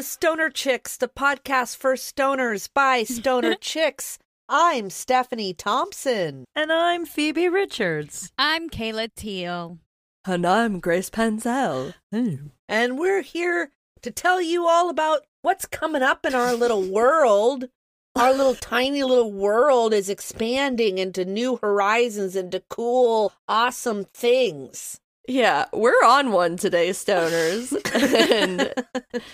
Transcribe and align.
Welcome 0.00 0.06
to 0.06 0.12
Stoner 0.12 0.48
Chicks, 0.48 0.96
the 0.96 1.08
podcast 1.08 1.76
for 1.76 1.92
stoners 1.92 2.70
by 2.72 3.02
stoner 3.02 3.54
chicks. 3.60 4.18
I'm 4.48 4.88
Stephanie 4.88 5.52
Thompson. 5.52 6.46
And 6.54 6.72
I'm 6.72 7.04
Phoebe 7.04 7.50
Richards. 7.50 8.32
I'm 8.38 8.70
Kayla 8.70 9.10
Teal. 9.14 9.76
And 10.24 10.46
I'm 10.46 10.80
Grace 10.80 11.10
Panzel. 11.10 11.92
And 12.10 12.98
we're 12.98 13.20
here 13.20 13.72
to 14.00 14.10
tell 14.10 14.40
you 14.40 14.66
all 14.66 14.88
about 14.88 15.26
what's 15.42 15.66
coming 15.66 16.02
up 16.02 16.24
in 16.24 16.34
our 16.34 16.54
little 16.54 16.82
world. 16.90 17.68
Our 18.16 18.32
little 18.32 18.54
tiny 18.54 19.02
little 19.02 19.30
world 19.30 19.92
is 19.92 20.08
expanding 20.08 20.96
into 20.96 21.26
new 21.26 21.58
horizons, 21.58 22.36
into 22.36 22.62
cool, 22.70 23.34
awesome 23.46 24.06
things. 24.14 24.98
Yeah, 25.28 25.66
we're 25.72 26.04
on 26.04 26.32
one 26.32 26.56
today, 26.56 26.90
stoners. 26.90 27.72
and, 27.94 28.72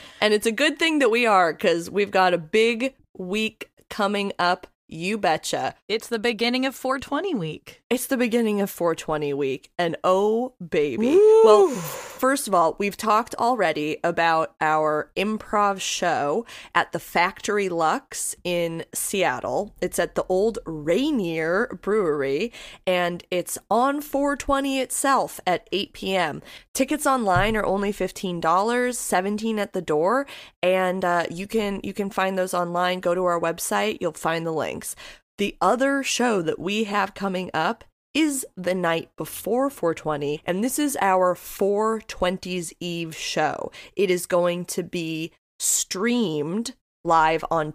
and 0.20 0.34
it's 0.34 0.46
a 0.46 0.52
good 0.52 0.78
thing 0.78 0.98
that 0.98 1.10
we 1.10 1.26
are 1.26 1.52
because 1.52 1.90
we've 1.90 2.10
got 2.10 2.34
a 2.34 2.38
big 2.38 2.94
week 3.16 3.70
coming 3.88 4.32
up 4.38 4.66
you 4.88 5.18
betcha. 5.18 5.74
It's 5.88 6.08
the 6.08 6.18
beginning 6.18 6.64
of 6.64 6.74
420 6.74 7.34
week. 7.34 7.82
It's 7.90 8.06
the 8.06 8.16
beginning 8.16 8.60
of 8.60 8.70
420 8.70 9.34
week. 9.34 9.70
And 9.78 9.96
oh, 10.04 10.54
baby. 10.66 11.08
Woo! 11.08 11.44
Well, 11.44 11.68
first 12.16 12.48
of 12.48 12.54
all, 12.54 12.74
we've 12.78 12.96
talked 12.96 13.34
already 13.36 13.98
about 14.02 14.54
our 14.60 15.10
improv 15.16 15.80
show 15.80 16.44
at 16.74 16.92
the 16.92 16.98
Factory 16.98 17.68
Luxe 17.68 18.34
in 18.42 18.84
Seattle. 18.92 19.74
It's 19.80 19.98
at 19.98 20.14
the 20.14 20.24
old 20.28 20.58
Rainier 20.66 21.78
Brewery, 21.82 22.52
and 22.86 23.22
it's 23.30 23.58
on 23.70 24.00
420 24.00 24.80
itself 24.80 25.40
at 25.46 25.68
8 25.70 25.92
p.m. 25.92 26.42
Tickets 26.74 27.06
online 27.06 27.56
are 27.56 27.66
only 27.66 27.92
$15, 27.92 28.94
17 28.94 29.58
at 29.58 29.72
the 29.72 29.82
door, 29.82 30.26
and 30.62 31.04
uh, 31.04 31.26
you 31.30 31.46
can 31.46 31.80
you 31.84 31.92
can 31.92 32.10
find 32.10 32.36
those 32.36 32.54
online. 32.54 33.00
Go 33.00 33.14
to 33.14 33.24
our 33.24 33.40
website, 33.40 33.98
you'll 34.00 34.12
find 34.12 34.46
the 34.46 34.52
links. 34.52 34.96
The 35.38 35.56
other 35.60 36.02
show 36.02 36.40
that 36.42 36.58
we 36.58 36.84
have 36.84 37.14
coming 37.14 37.50
up 37.52 37.84
is 38.16 38.46
the 38.56 38.74
night 38.74 39.10
before 39.18 39.68
420, 39.68 40.40
and 40.46 40.64
this 40.64 40.78
is 40.78 40.96
our 41.02 41.34
420s 41.34 42.72
Eve 42.80 43.14
show. 43.14 43.70
It 43.94 44.10
is 44.10 44.24
going 44.24 44.64
to 44.66 44.82
be 44.82 45.32
streamed 45.58 46.74
live 47.04 47.44
on 47.50 47.72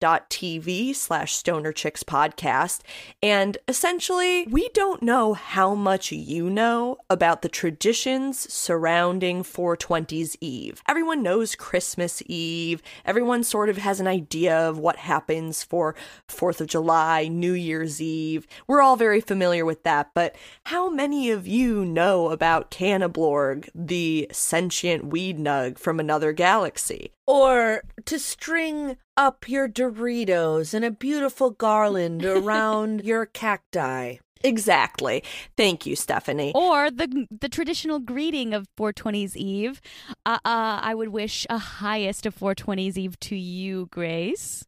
twitch.tv 0.00 0.94
slash 0.94 1.34
stoner 1.34 1.72
chicks 1.72 2.02
podcast. 2.02 2.80
And 3.22 3.58
essentially 3.66 4.46
we 4.48 4.68
don't 4.70 5.02
know 5.02 5.34
how 5.34 5.74
much 5.74 6.12
you 6.12 6.50
know 6.50 6.98
about 7.10 7.42
the 7.42 7.48
traditions 7.48 8.52
surrounding 8.52 9.42
420's 9.42 10.36
eve. 10.40 10.82
Everyone 10.88 11.22
knows 11.22 11.54
christmas 11.54 12.22
eve. 12.26 12.82
Everyone 13.04 13.42
sort 13.42 13.68
of 13.68 13.78
has 13.78 14.00
an 14.00 14.06
idea 14.06 14.56
of 14.56 14.78
what 14.78 14.96
happens 14.96 15.62
for 15.62 15.94
4th 16.28 16.60
of 16.60 16.66
july 16.68 17.28
new 17.28 17.52
year's 17.52 18.00
eve. 18.00 18.46
We're 18.66 18.82
all 18.82 18.96
very 18.96 19.20
familiar 19.20 19.64
with 19.64 19.82
that 19.84 20.10
but 20.14 20.36
how 20.64 20.88
many 20.88 21.30
of 21.30 21.46
you 21.46 21.84
know 21.84 22.30
about 22.30 22.70
Cannablorg, 22.70 23.68
the 23.74 24.28
sentient 24.32 25.06
weed 25.06 25.38
nug 25.38 25.78
from 25.78 26.00
another 26.00 26.32
galaxy? 26.32 27.12
Or 27.26 27.82
to 28.06 28.18
string 28.18 28.96
up 29.18 29.48
your 29.48 29.68
Doritos 29.68 30.72
in 30.72 30.84
a 30.84 30.92
beautiful 30.92 31.50
garland 31.50 32.24
around 32.24 33.04
your 33.04 33.26
cacti. 33.26 34.16
Exactly. 34.44 35.24
Thank 35.56 35.84
you, 35.84 35.96
Stephanie. 35.96 36.52
Or 36.54 36.92
the 36.92 37.26
the 37.28 37.48
traditional 37.48 37.98
greeting 37.98 38.54
of 38.54 38.68
420's 38.78 39.36
Eve. 39.36 39.80
Uh, 40.24 40.38
uh, 40.44 40.78
I 40.80 40.94
would 40.94 41.08
wish 41.08 41.44
a 41.50 41.58
highest 41.58 42.24
of 42.24 42.36
420's 42.36 42.96
Eve 42.96 43.18
to 43.20 43.34
you, 43.36 43.88
Grace. 43.90 44.64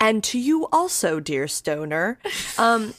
And 0.00 0.24
to 0.24 0.38
you 0.38 0.66
also, 0.72 1.20
dear 1.20 1.46
stoner. 1.46 2.18
Um, 2.56 2.94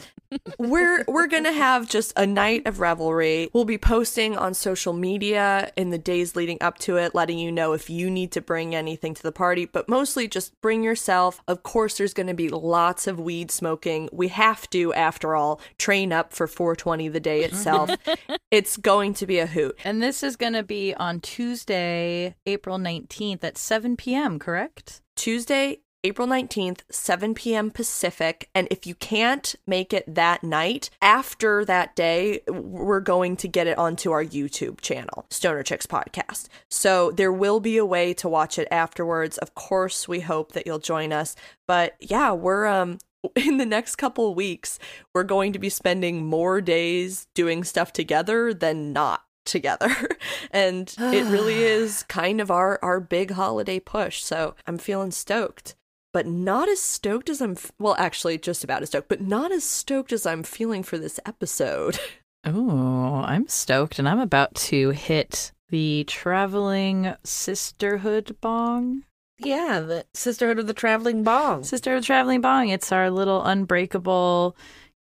we're 0.60 1.04
we're 1.08 1.28
gonna 1.28 1.52
have 1.52 1.88
just 1.88 2.14
a 2.16 2.26
night 2.26 2.66
of 2.66 2.80
revelry. 2.80 3.50
We'll 3.54 3.66
be 3.66 3.78
posting 3.78 4.38
on 4.38 4.54
social 4.54 4.94
media 4.94 5.72
in 5.76 5.90
the 5.90 5.98
days 5.98 6.36
leading 6.36 6.58
up 6.62 6.78
to 6.80 6.98
it, 6.98 7.16
letting 7.16 7.40
you 7.40 7.52
know 7.52 7.74
if 7.74 7.90
you 7.90 8.10
need 8.10 8.32
to 8.34 8.42
bring 8.42 8.76
anything 8.76 9.14
to 9.14 9.24
the 9.24 9.32
party, 9.32 9.66
but 9.66 9.88
mostly 9.88 10.28
just 10.28 10.60
bring 10.62 10.84
yourself. 10.84 11.42
Of 11.48 11.64
course, 11.64 11.98
there's 11.98 12.14
gonna 12.14 12.34
be 12.34 12.50
lots 12.50 13.08
of 13.08 13.20
weed 13.20 13.52
smoking. 13.52 14.10
We 14.12 14.30
have 14.30 14.70
to, 14.72 14.94
after 14.94 15.36
all, 15.36 15.62
train 15.78 16.12
up 16.12 16.34
for 16.34 16.48
420 16.48 17.10
the 17.10 17.20
day 17.20 17.44
itself. 17.44 17.92
it's 18.52 18.78
going 18.78 19.14
to 19.16 19.26
be 19.26 19.40
a 19.40 19.48
hoot. 19.48 19.78
And 19.84 20.02
this 20.02 20.24
is 20.24 20.36
gonna 20.36 20.64
be 20.64 20.94
on 20.94 21.20
Tuesday, 21.20 22.36
April 22.46 22.78
19th 22.78 23.44
at 23.44 23.58
7 23.58 23.98
p.m., 23.98 24.40
correct? 24.40 25.02
Tuesday, 25.16 25.80
April 26.04 26.28
19th, 26.28 26.82
7 26.90 27.34
p.m. 27.34 27.72
Pacific. 27.72 28.50
And 28.54 28.68
if 28.70 28.86
you 28.86 28.96
can't 28.96 29.56
make 29.66 29.94
it 29.94 30.04
that 30.14 30.44
night, 30.44 30.90
after 31.02 31.66
that 31.66 31.96
day, 31.96 32.42
we're 32.48 33.00
going 33.00 33.36
to 33.38 33.48
get 33.48 33.68
it 33.68 33.78
onto 33.78 34.12
our 34.12 34.24
YouTube 34.24 34.80
channel, 34.82 35.26
Stoner 35.30 35.64
Chicks 35.64 35.88
Podcast. 35.88 36.48
So 36.70 37.12
there 37.12 37.32
will 37.32 37.60
be 37.60 37.78
a 37.78 37.86
way 37.86 38.14
to 38.16 38.30
watch 38.30 38.60
it 38.60 38.68
afterwards. 38.70 39.38
Of 39.40 39.56
course, 39.56 40.08
we 40.08 40.20
hope 40.20 40.52
that 40.52 40.68
you'll 40.68 40.80
join 40.80 41.12
us. 41.12 41.36
But 41.68 41.96
yeah, 42.00 42.32
we're 42.32 42.66
um 42.68 43.00
in 43.36 43.58
the 43.58 43.66
next 43.66 43.96
couple 43.96 44.34
weeks, 44.36 44.80
we're 45.14 45.24
going 45.24 45.52
to 45.54 45.60
be 45.60 45.70
spending 45.70 46.26
more 46.26 46.62
days 46.62 47.28
doing 47.34 47.64
stuff 47.64 47.92
together 47.92 48.54
than 48.54 48.94
not 48.94 49.24
together 49.46 49.96
and 50.52 50.94
it 51.00 51.26
really 51.32 51.56
is 51.64 52.04
kind 52.04 52.42
of 52.42 52.52
our 52.52 52.78
our 52.82 53.00
big 53.00 53.32
holiday 53.32 53.80
push 53.80 54.22
so 54.22 54.54
i'm 54.68 54.78
feeling 54.78 55.10
stoked 55.10 55.76
but 56.18 56.26
not 56.26 56.68
as 56.68 56.82
stoked 56.82 57.30
as 57.30 57.44
I'm. 57.44 57.52
F- 57.52 57.72
well, 57.78 57.96
actually, 58.00 58.40
just 58.40 58.64
about 58.64 58.82
as 58.82 58.90
stoked, 58.90 59.08
but 59.08 59.22
not 59.22 59.52
as 59.52 59.64
stoked 59.64 60.12
as 60.12 60.26
I'm 60.26 60.42
feeling 60.42 60.82
for 60.82 60.98
this 60.98 61.20
episode. 61.28 62.00
Oh, 62.46 63.24
I'm 63.26 63.48
stoked, 63.50 64.00
and 64.00 64.08
I'm 64.08 64.20
about 64.20 64.56
to 64.56 64.92
hit 64.92 65.52
the 65.70 66.06
traveling 66.06 67.14
sisterhood 67.26 68.38
bong. 68.40 69.04
Yeah, 69.40 69.82
the 69.82 70.06
Sisterhood 70.14 70.58
of 70.58 70.68
the 70.68 70.74
Traveling 70.74 71.24
Bong. 71.24 71.64
Sisterhood 71.64 71.98
of 71.98 72.04
the 72.04 72.08
Traveling 72.08 72.40
Bong. 72.40 72.70
It's 72.70 72.92
our 72.92 73.10
little 73.10 73.44
unbreakable 73.44 74.56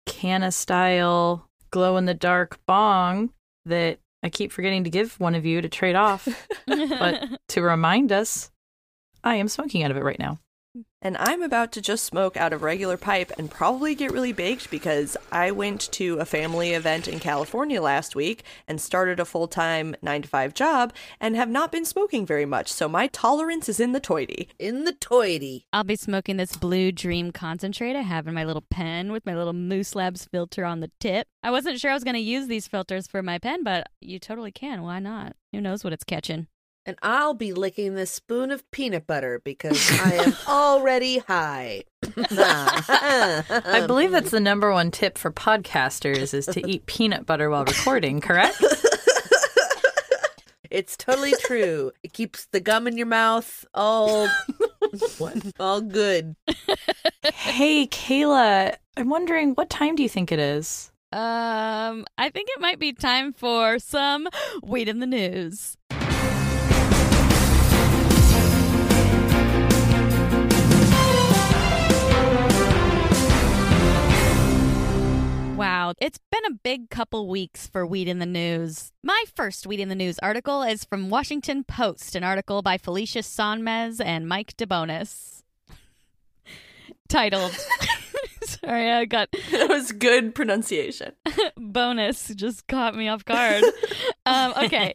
canna 0.06 0.52
style 0.54 1.50
glow 1.72 1.98
in 1.98 2.06
the 2.06 2.14
dark 2.14 2.60
bong 2.66 3.32
that 3.66 4.00
I 4.22 4.30
keep 4.30 4.54
forgetting 4.54 4.86
to 4.86 4.90
give 4.90 5.20
one 5.20 5.36
of 5.36 5.46
you 5.46 5.60
to 5.60 5.68
trade 5.68 5.96
off. 5.96 6.28
but 6.68 7.28
to 7.50 7.62
remind 7.62 8.14
us, 8.14 8.52
I 9.22 9.36
am 9.36 9.50
smoking 9.50 9.84
out 9.84 9.92
of 9.92 9.98
it 9.98 10.04
right 10.04 10.20
now. 10.20 10.40
And 11.04 11.18
I'm 11.18 11.44
about 11.44 11.74
to 11.74 11.82
just 11.82 12.06
smoke 12.06 12.38
out 12.38 12.54
of 12.54 12.64
regular 12.64 12.96
pipe 12.96 13.30
and 13.38 13.52
probably 13.52 13.94
get 13.94 14.14
really 14.14 14.32
baked 14.32 14.72
because 14.72 15.18
I 15.34 15.52
went 15.52 15.92
to 15.92 16.18
a 16.20 16.26
family 16.26 16.72
event 16.72 17.10
in 17.10 17.20
California 17.20 17.82
last 17.82 18.16
week 18.16 18.44
and 18.70 18.80
started 18.80 19.20
a 19.20 19.26
full 19.26 19.50
time 19.50 19.98
9 20.02 20.22
to 20.22 20.28
5 20.30 20.54
job 20.54 20.94
and 21.20 21.36
have 21.36 21.50
not 21.50 21.74
been 21.74 21.84
smoking 21.84 22.26
very 22.26 22.46
much. 22.46 22.72
So 22.72 22.88
my 22.88 23.08
tolerance 23.08 23.68
is 23.68 23.82
in 23.82 23.92
the 23.92 24.00
toity. 24.00 24.48
In 24.58 24.86
the 24.86 24.94
toity. 24.94 25.66
I'll 25.74 25.84
be 25.84 25.98
smoking 25.98 26.38
this 26.38 26.56
blue 26.56 26.94
dream 26.94 27.34
concentrate 27.34 27.98
I 27.98 28.02
have 28.02 28.26
in 28.26 28.34
my 28.34 28.46
little 28.46 28.64
pen 28.70 29.12
with 29.12 29.26
my 29.26 29.36
little 29.36 29.52
Moose 29.52 29.96
Labs 29.96 30.24
filter 30.24 30.64
on 30.64 30.80
the 30.80 30.92
tip. 31.02 31.28
I 31.44 31.52
wasn't 31.52 31.82
sure 31.82 31.92
I 31.92 31.96
was 31.96 32.06
going 32.06 32.14
to 32.14 32.22
use 32.22 32.48
these 32.48 32.70
filters 32.70 33.08
for 33.08 33.22
my 33.22 33.40
pen, 33.40 33.66
but 33.66 33.88
you 34.00 34.20
totally 34.20 34.54
can. 34.54 34.84
Why 34.84 35.00
not? 35.00 35.36
Who 35.52 35.60
knows 35.60 35.84
what 35.84 35.92
it's 35.92 36.06
catching? 36.06 36.48
And 36.86 36.98
I'll 37.02 37.34
be 37.34 37.54
licking 37.54 37.96
this 37.96 38.12
spoon 38.12 38.52
of 38.52 38.70
peanut 38.72 39.08
butter 39.08 39.42
because 39.44 39.90
I 39.92 40.14
am 40.16 40.36
already 40.48 41.20
high. 41.20 41.84
I 42.18 43.84
believe 43.88 44.12
that's 44.12 44.32
the 44.32 44.40
number 44.40 44.72
one 44.72 44.92
tip 44.92 45.18
for 45.18 45.32
podcasters 45.32 46.34
is 46.34 46.46
to 46.48 46.68
eat 46.70 46.86
peanut 46.86 47.26
butter 47.26 47.50
while 47.50 47.66
recording, 47.66 48.22
correct? 48.22 48.58
it's 50.70 50.98
totally 50.98 51.34
true. 51.40 51.92
It 52.04 52.14
keeps 52.14 52.46
the 52.48 52.60
gum 52.60 52.88
in 52.88 52.98
your 52.98 53.08
mouth 53.08 53.66
all 53.74 54.30
all 55.60 55.82
good. 55.82 56.36
Hey, 57.34 57.88
Kayla, 57.88 58.76
I'm 58.98 59.10
wondering 59.10 59.54
what 59.54 59.70
time 59.70 59.96
do 59.96 60.04
you 60.04 60.10
think 60.10 60.32
it 60.32 60.40
is? 60.40 60.92
Um, 61.14 62.08
I 62.18 62.32
think 62.32 62.50
it 62.50 62.60
might 62.60 62.80
be 62.80 62.92
time 62.92 63.34
for 63.34 63.78
some 63.78 64.28
weed 64.64 64.90
in 64.90 65.00
the 65.00 65.06
news. 65.06 65.78
It's 76.00 76.20
been 76.32 76.46
a 76.46 76.56
big 76.64 76.90
couple 76.90 77.28
weeks 77.28 77.68
for 77.68 77.86
Weed 77.86 78.08
in 78.08 78.20
the 78.20 78.26
News. 78.26 78.92
My 79.04 79.26
first 79.36 79.68
Weed 79.68 79.80
in 79.82 79.90
the 79.90 79.96
News 79.96 80.18
article 80.20 80.62
is 80.64 80.86
from 80.86 81.10
Washington 81.10 81.64
Post, 81.66 82.16
an 82.16 82.24
article 82.24 82.62
by 82.62 82.78
Felicia 82.78 83.20
Sonmez 83.20 84.00
and 84.04 84.28
Mike 84.28 84.56
DeBonis. 84.56 85.44
Titled 87.10 87.52
Sorry, 88.44 88.92
I 88.92 89.06
got 89.06 89.30
that 89.52 89.68
was 89.70 89.92
good 89.92 90.34
pronunciation. 90.34 91.14
bonus 91.58 92.34
just 92.36 92.68
caught 92.68 92.96
me 92.96 93.10
off 93.10 93.26
guard. 93.26 93.64
um, 94.26 94.54
okay, 94.64 94.94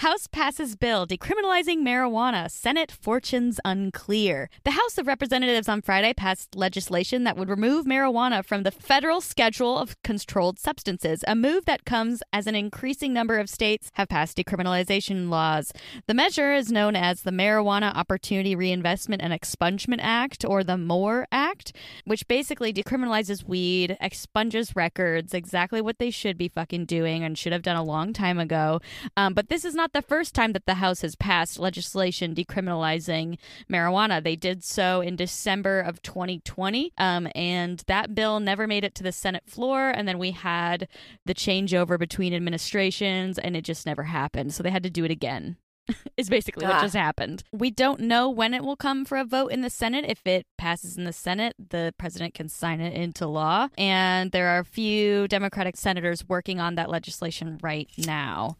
House 0.00 0.26
passes 0.26 0.76
bill 0.76 1.06
decriminalizing 1.06 1.78
marijuana. 1.78 2.50
Senate 2.50 2.92
fortunes 2.92 3.58
unclear. 3.64 4.50
The 4.62 4.72
House 4.72 4.98
of 4.98 5.06
Representatives 5.06 5.70
on 5.70 5.80
Friday 5.80 6.12
passed 6.12 6.54
legislation 6.54 7.24
that 7.24 7.38
would 7.38 7.48
remove 7.48 7.86
marijuana 7.86 8.44
from 8.44 8.62
the 8.62 8.70
federal 8.70 9.22
schedule 9.22 9.78
of 9.78 9.96
controlled 10.02 10.58
substances, 10.58 11.24
a 11.26 11.34
move 11.34 11.64
that 11.64 11.86
comes 11.86 12.22
as 12.30 12.46
an 12.46 12.54
increasing 12.54 13.14
number 13.14 13.38
of 13.38 13.48
states 13.48 13.90
have 13.94 14.10
passed 14.10 14.36
decriminalization 14.36 15.30
laws. 15.30 15.72
The 16.06 16.12
measure 16.12 16.52
is 16.52 16.70
known 16.70 16.94
as 16.94 17.22
the 17.22 17.30
Marijuana 17.30 17.96
Opportunity 17.96 18.54
Reinvestment 18.54 19.22
and 19.22 19.32
Expungement 19.32 20.00
Act, 20.00 20.44
or 20.44 20.62
the 20.62 20.76
MORE 20.76 21.26
Act, 21.32 21.74
which 22.04 22.28
basically 22.28 22.70
decriminalizes 22.70 23.48
weed, 23.48 23.96
expunges 23.98 24.76
records, 24.76 25.32
exactly 25.32 25.80
what 25.80 25.98
they 25.98 26.10
should 26.10 26.36
be 26.36 26.48
fucking 26.48 26.84
doing 26.84 27.24
and 27.24 27.38
should 27.38 27.54
have 27.54 27.62
done 27.62 27.76
a 27.76 27.82
long 27.82 28.12
time 28.12 28.38
ago. 28.38 28.78
Um, 29.16 29.32
but 29.32 29.48
this 29.48 29.64
is 29.64 29.74
not 29.74 29.85
the 29.92 30.02
first 30.02 30.34
time 30.34 30.52
that 30.52 30.66
the 30.66 30.74
House 30.74 31.02
has 31.02 31.14
passed 31.16 31.58
legislation 31.58 32.34
decriminalizing 32.34 33.38
marijuana. 33.70 34.22
They 34.22 34.36
did 34.36 34.64
so 34.64 35.00
in 35.00 35.16
December 35.16 35.80
of 35.80 36.02
2020, 36.02 36.92
um, 36.98 37.28
and 37.34 37.82
that 37.86 38.14
bill 38.14 38.40
never 38.40 38.66
made 38.66 38.84
it 38.84 38.94
to 38.96 39.02
the 39.02 39.12
Senate 39.12 39.44
floor. 39.46 39.90
And 39.90 40.06
then 40.06 40.18
we 40.18 40.32
had 40.32 40.88
the 41.24 41.34
changeover 41.34 41.98
between 41.98 42.34
administrations, 42.34 43.38
and 43.38 43.56
it 43.56 43.62
just 43.62 43.86
never 43.86 44.04
happened. 44.04 44.54
So 44.54 44.62
they 44.62 44.70
had 44.70 44.82
to 44.82 44.90
do 44.90 45.04
it 45.04 45.10
again. 45.10 45.56
is 46.16 46.28
basically 46.28 46.66
what 46.66 46.74
Ah. 46.76 46.82
just 46.82 46.96
happened. 46.96 47.44
We 47.52 47.70
don't 47.70 48.00
know 48.00 48.28
when 48.28 48.54
it 48.54 48.64
will 48.64 48.74
come 48.74 49.04
for 49.04 49.16
a 49.18 49.24
vote 49.24 49.52
in 49.52 49.60
the 49.60 49.70
Senate. 49.70 50.04
If 50.08 50.26
it 50.26 50.44
passes 50.58 50.96
in 50.96 51.04
the 51.04 51.12
Senate, 51.12 51.54
the 51.70 51.94
president 51.96 52.34
can 52.34 52.48
sign 52.48 52.80
it 52.80 52.92
into 52.92 53.28
law. 53.28 53.68
And 53.78 54.32
there 54.32 54.48
are 54.48 54.58
a 54.58 54.64
few 54.64 55.28
Democratic 55.28 55.76
senators 55.76 56.28
working 56.28 56.58
on 56.58 56.74
that 56.74 56.90
legislation 56.90 57.60
right 57.62 57.88
now. 57.98 58.56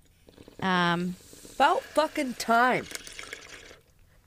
Um, 0.60 1.16
About 1.54 1.82
fucking 1.82 2.34
time. 2.34 2.86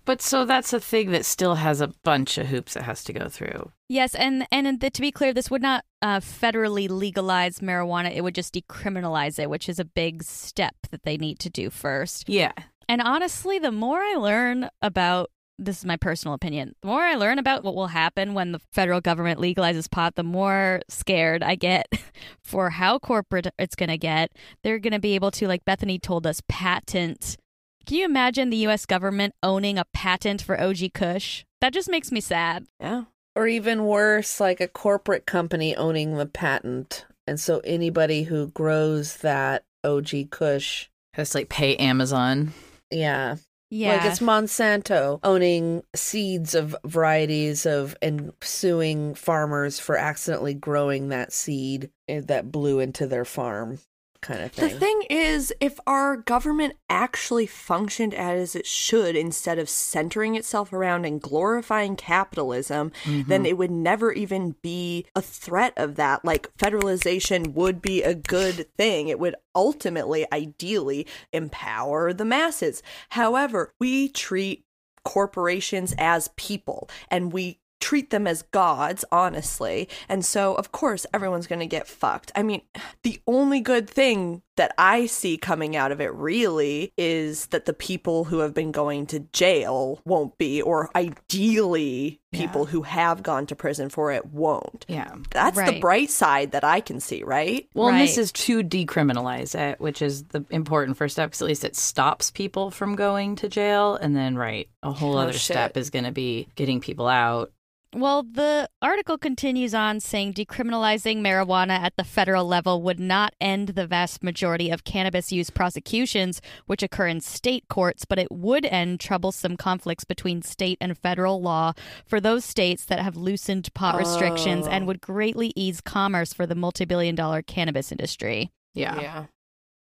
But 0.05 0.21
so 0.23 0.43
that's 0.43 0.73
a 0.73 0.79
thing 0.79 1.11
that 1.11 1.23
still 1.23 1.55
has 1.55 1.81
a 1.81 1.89
bunch 2.03 2.39
of 2.39 2.47
hoops 2.47 2.75
it 2.75 2.81
has 2.81 3.03
to 3.03 3.13
go 3.13 3.29
through. 3.29 3.71
yes, 3.89 4.15
and 4.15 4.47
and 4.51 4.79
the, 4.79 4.89
to 4.89 5.01
be 5.01 5.11
clear, 5.11 5.33
this 5.33 5.51
would 5.51 5.61
not 5.61 5.85
uh, 6.01 6.19
federally 6.19 6.89
legalize 6.89 7.59
marijuana. 7.59 8.11
It 8.15 8.21
would 8.21 8.33
just 8.33 8.53
decriminalize 8.55 9.37
it, 9.37 9.51
which 9.51 9.69
is 9.69 9.79
a 9.79 9.85
big 9.85 10.23
step 10.23 10.73
that 10.89 11.03
they 11.03 11.17
need 11.17 11.37
to 11.39 11.49
do 11.49 11.69
first. 11.69 12.27
Yeah. 12.27 12.53
And 12.87 13.03
honestly, 13.03 13.59
the 13.59 13.71
more 13.71 13.99
I 13.99 14.15
learn 14.15 14.69
about 14.81 15.29
this 15.59 15.79
is 15.79 15.85
my 15.85 15.97
personal 15.97 16.33
opinion. 16.33 16.73
The 16.81 16.87
more 16.87 17.01
I 17.01 17.15
learn 17.15 17.37
about 17.39 17.63
what 17.63 17.75
will 17.75 17.87
happen 17.87 18.33
when 18.33 18.51
the 18.53 18.59
federal 18.71 19.01
government 19.01 19.39
legalizes 19.39 19.89
pot, 19.91 20.15
the 20.15 20.23
more 20.23 20.81
scared 20.89 21.43
I 21.43 21.55
get 21.55 21.87
for 22.43 22.69
how 22.71 22.97
corporate 22.99 23.47
it's 23.59 23.75
going 23.75 23.89
to 23.89 23.97
get. 23.97 24.31
They're 24.63 24.79
going 24.79 24.93
to 24.93 24.99
be 24.99 25.15
able 25.15 25.31
to, 25.31 25.47
like 25.47 25.65
Bethany 25.65 25.99
told 25.99 26.25
us, 26.25 26.41
patent. 26.47 27.37
Can 27.85 27.97
you 27.97 28.05
imagine 28.05 28.49
the 28.49 28.57
U.S. 28.57 28.85
government 28.85 29.33
owning 29.43 29.77
a 29.77 29.85
patent 29.93 30.41
for 30.41 30.59
OG 30.59 30.93
Kush? 30.93 31.43
That 31.61 31.73
just 31.73 31.89
makes 31.89 32.11
me 32.11 32.21
sad. 32.21 32.65
Yeah. 32.79 33.03
Or 33.35 33.47
even 33.47 33.85
worse, 33.85 34.39
like 34.39 34.59
a 34.61 34.67
corporate 34.67 35.25
company 35.25 35.75
owning 35.75 36.15
the 36.17 36.25
patent. 36.25 37.05
And 37.27 37.39
so 37.39 37.59
anybody 37.63 38.23
who 38.23 38.47
grows 38.47 39.17
that 39.17 39.63
OG 39.83 40.29
Kush, 40.31 40.87
Has 41.13 41.31
to 41.31 41.39
like 41.39 41.49
pay 41.49 41.75
Amazon. 41.77 42.53
yeah. 42.91 43.35
Yeah. 43.69 43.97
Like 43.97 44.05
it's 44.05 44.19
Monsanto 44.19 45.19
owning 45.23 45.83
seeds 45.95 46.55
of 46.55 46.75
varieties 46.85 47.65
of 47.65 47.95
and 48.01 48.33
suing 48.41 49.13
farmers 49.13 49.79
for 49.79 49.95
accidentally 49.95 50.55
growing 50.55 51.09
that 51.09 51.31
seed 51.31 51.91
eh, 52.07 52.21
that 52.25 52.51
blew 52.51 52.79
into 52.79 53.05
their 53.05 53.25
farm 53.25 53.79
kind 54.21 54.41
of 54.41 54.55
The 54.55 54.69
thing. 54.69 54.79
thing 54.79 55.03
is, 55.09 55.53
if 55.59 55.79
our 55.87 56.17
government 56.17 56.75
actually 56.89 57.45
functioned 57.45 58.13
as 58.13 58.55
it 58.55 58.65
should 58.65 59.15
instead 59.15 59.59
of 59.59 59.69
centering 59.69 60.35
itself 60.35 60.73
around 60.73 61.05
and 61.05 61.21
glorifying 61.21 61.95
capitalism, 61.95 62.91
then 63.05 63.25
mm-hmm. 63.25 63.45
it 63.45 63.57
would 63.57 63.71
never 63.71 64.11
even 64.11 64.55
be 64.61 65.05
a 65.15 65.21
threat 65.21 65.73
of 65.77 65.95
that. 65.95 66.25
Like, 66.25 66.55
federalization 66.57 67.53
would 67.53 67.81
be 67.81 68.03
a 68.03 68.13
good 68.13 68.67
thing. 68.77 69.07
It 69.07 69.19
would 69.19 69.35
ultimately, 69.55 70.25
ideally, 70.31 71.07
empower 71.31 72.13
the 72.13 72.25
masses. 72.25 72.83
However, 73.09 73.73
we 73.79 74.09
treat 74.09 74.65
corporations 75.05 75.95
as 75.97 76.29
people 76.35 76.89
and 77.09 77.31
we 77.31 77.59
treat 77.79 78.09
them 78.09 78.27
as 78.27 78.41
gods, 78.43 79.05
honestly. 79.11 79.87
And 80.07 80.25
so, 80.25 80.55
of 80.55 80.71
course, 80.71 81.05
everyone's 81.13 81.47
going 81.47 81.59
to 81.59 81.65
get 81.65 81.87
fucked. 81.87 82.31
I 82.35 82.43
mean, 82.43 82.61
the 83.03 83.19
only 83.27 83.61
good 83.61 83.89
thing 83.89 84.41
that 84.57 84.73
I 84.77 85.05
see 85.05 85.37
coming 85.37 85.77
out 85.77 85.91
of 85.93 86.01
it 86.01 86.13
really 86.13 86.91
is 86.97 87.45
that 87.47 87.65
the 87.65 87.73
people 87.73 88.25
who 88.25 88.39
have 88.39 88.53
been 88.53 88.73
going 88.73 89.05
to 89.07 89.21
jail 89.31 90.01
won't 90.05 90.37
be, 90.37 90.61
or 90.61 90.89
ideally, 90.95 92.19
people 92.33 92.65
who 92.65 92.81
have 92.81 93.23
gone 93.23 93.45
to 93.47 93.55
prison 93.55 93.89
for 93.89 94.11
it 94.11 94.25
won't. 94.25 94.85
Yeah. 94.89 95.15
That's 95.31 95.57
the 95.57 95.79
bright 95.79 96.09
side 96.09 96.51
that 96.51 96.65
I 96.65 96.81
can 96.81 96.99
see, 96.99 97.23
right? 97.23 97.69
Well, 97.73 97.87
and 97.87 98.01
this 98.01 98.17
is 98.17 98.33
to 98.33 98.61
decriminalize 98.61 99.55
it, 99.57 99.79
which 99.79 100.01
is 100.01 100.23
the 100.25 100.43
important 100.49 100.97
first 100.97 101.15
step 101.15 101.29
because 101.29 101.41
at 101.41 101.47
least 101.47 101.63
it 101.63 101.77
stops 101.77 102.29
people 102.29 102.69
from 102.69 102.95
going 102.95 103.37
to 103.37 103.47
jail. 103.47 103.95
And 103.95 104.13
then, 104.15 104.35
right, 104.35 104.67
a 104.83 104.91
whole 104.91 105.15
Oh, 105.15 105.19
other 105.19 105.33
shit. 105.33 105.41
step 105.41 105.77
is 105.77 105.89
going 105.89 106.05
to 106.05 106.11
be 106.11 106.49
getting 106.55 106.81
people 106.81 107.07
out. 107.07 107.51
Well, 107.95 108.21
the 108.21 108.69
article 108.83 109.17
continues 109.17 109.73
on 109.73 109.99
saying 109.99 110.35
decriminalizing 110.35 111.21
marijuana 111.21 111.79
at 111.79 111.95
the 111.97 112.03
federal 112.03 112.45
level 112.45 112.83
would 112.83 112.99
not 112.99 113.33
end 113.41 113.69
the 113.69 113.87
vast 113.87 114.21
majority 114.21 114.69
of 114.69 114.83
cannabis 114.83 115.31
use 115.31 115.49
prosecutions, 115.49 116.39
which 116.67 116.83
occur 116.83 117.07
in 117.07 117.19
state 117.19 117.67
courts, 117.67 118.05
but 118.05 118.19
it 118.19 118.31
would 118.31 118.65
end 118.65 118.99
troublesome 118.99 119.57
conflicts 119.57 120.03
between 120.03 120.43
state 120.43 120.77
and 120.79 120.99
federal 120.99 121.41
law 121.41 121.73
for 122.05 122.21
those 122.21 122.45
states 122.45 122.85
that 122.85 122.99
have 122.99 123.17
loosened 123.17 123.73
pot 123.73 123.97
restrictions 123.97 124.67
and 124.67 124.85
would 124.85 125.01
greatly 125.01 125.51
ease 125.55 125.81
commerce 125.81 126.31
for 126.31 126.45
the 126.45 126.55
multi 126.55 126.85
billion 126.85 127.15
dollar 127.15 127.41
cannabis 127.41 127.91
industry. 127.91 128.51
Yeah. 128.75 129.01
Yeah. 129.01 129.25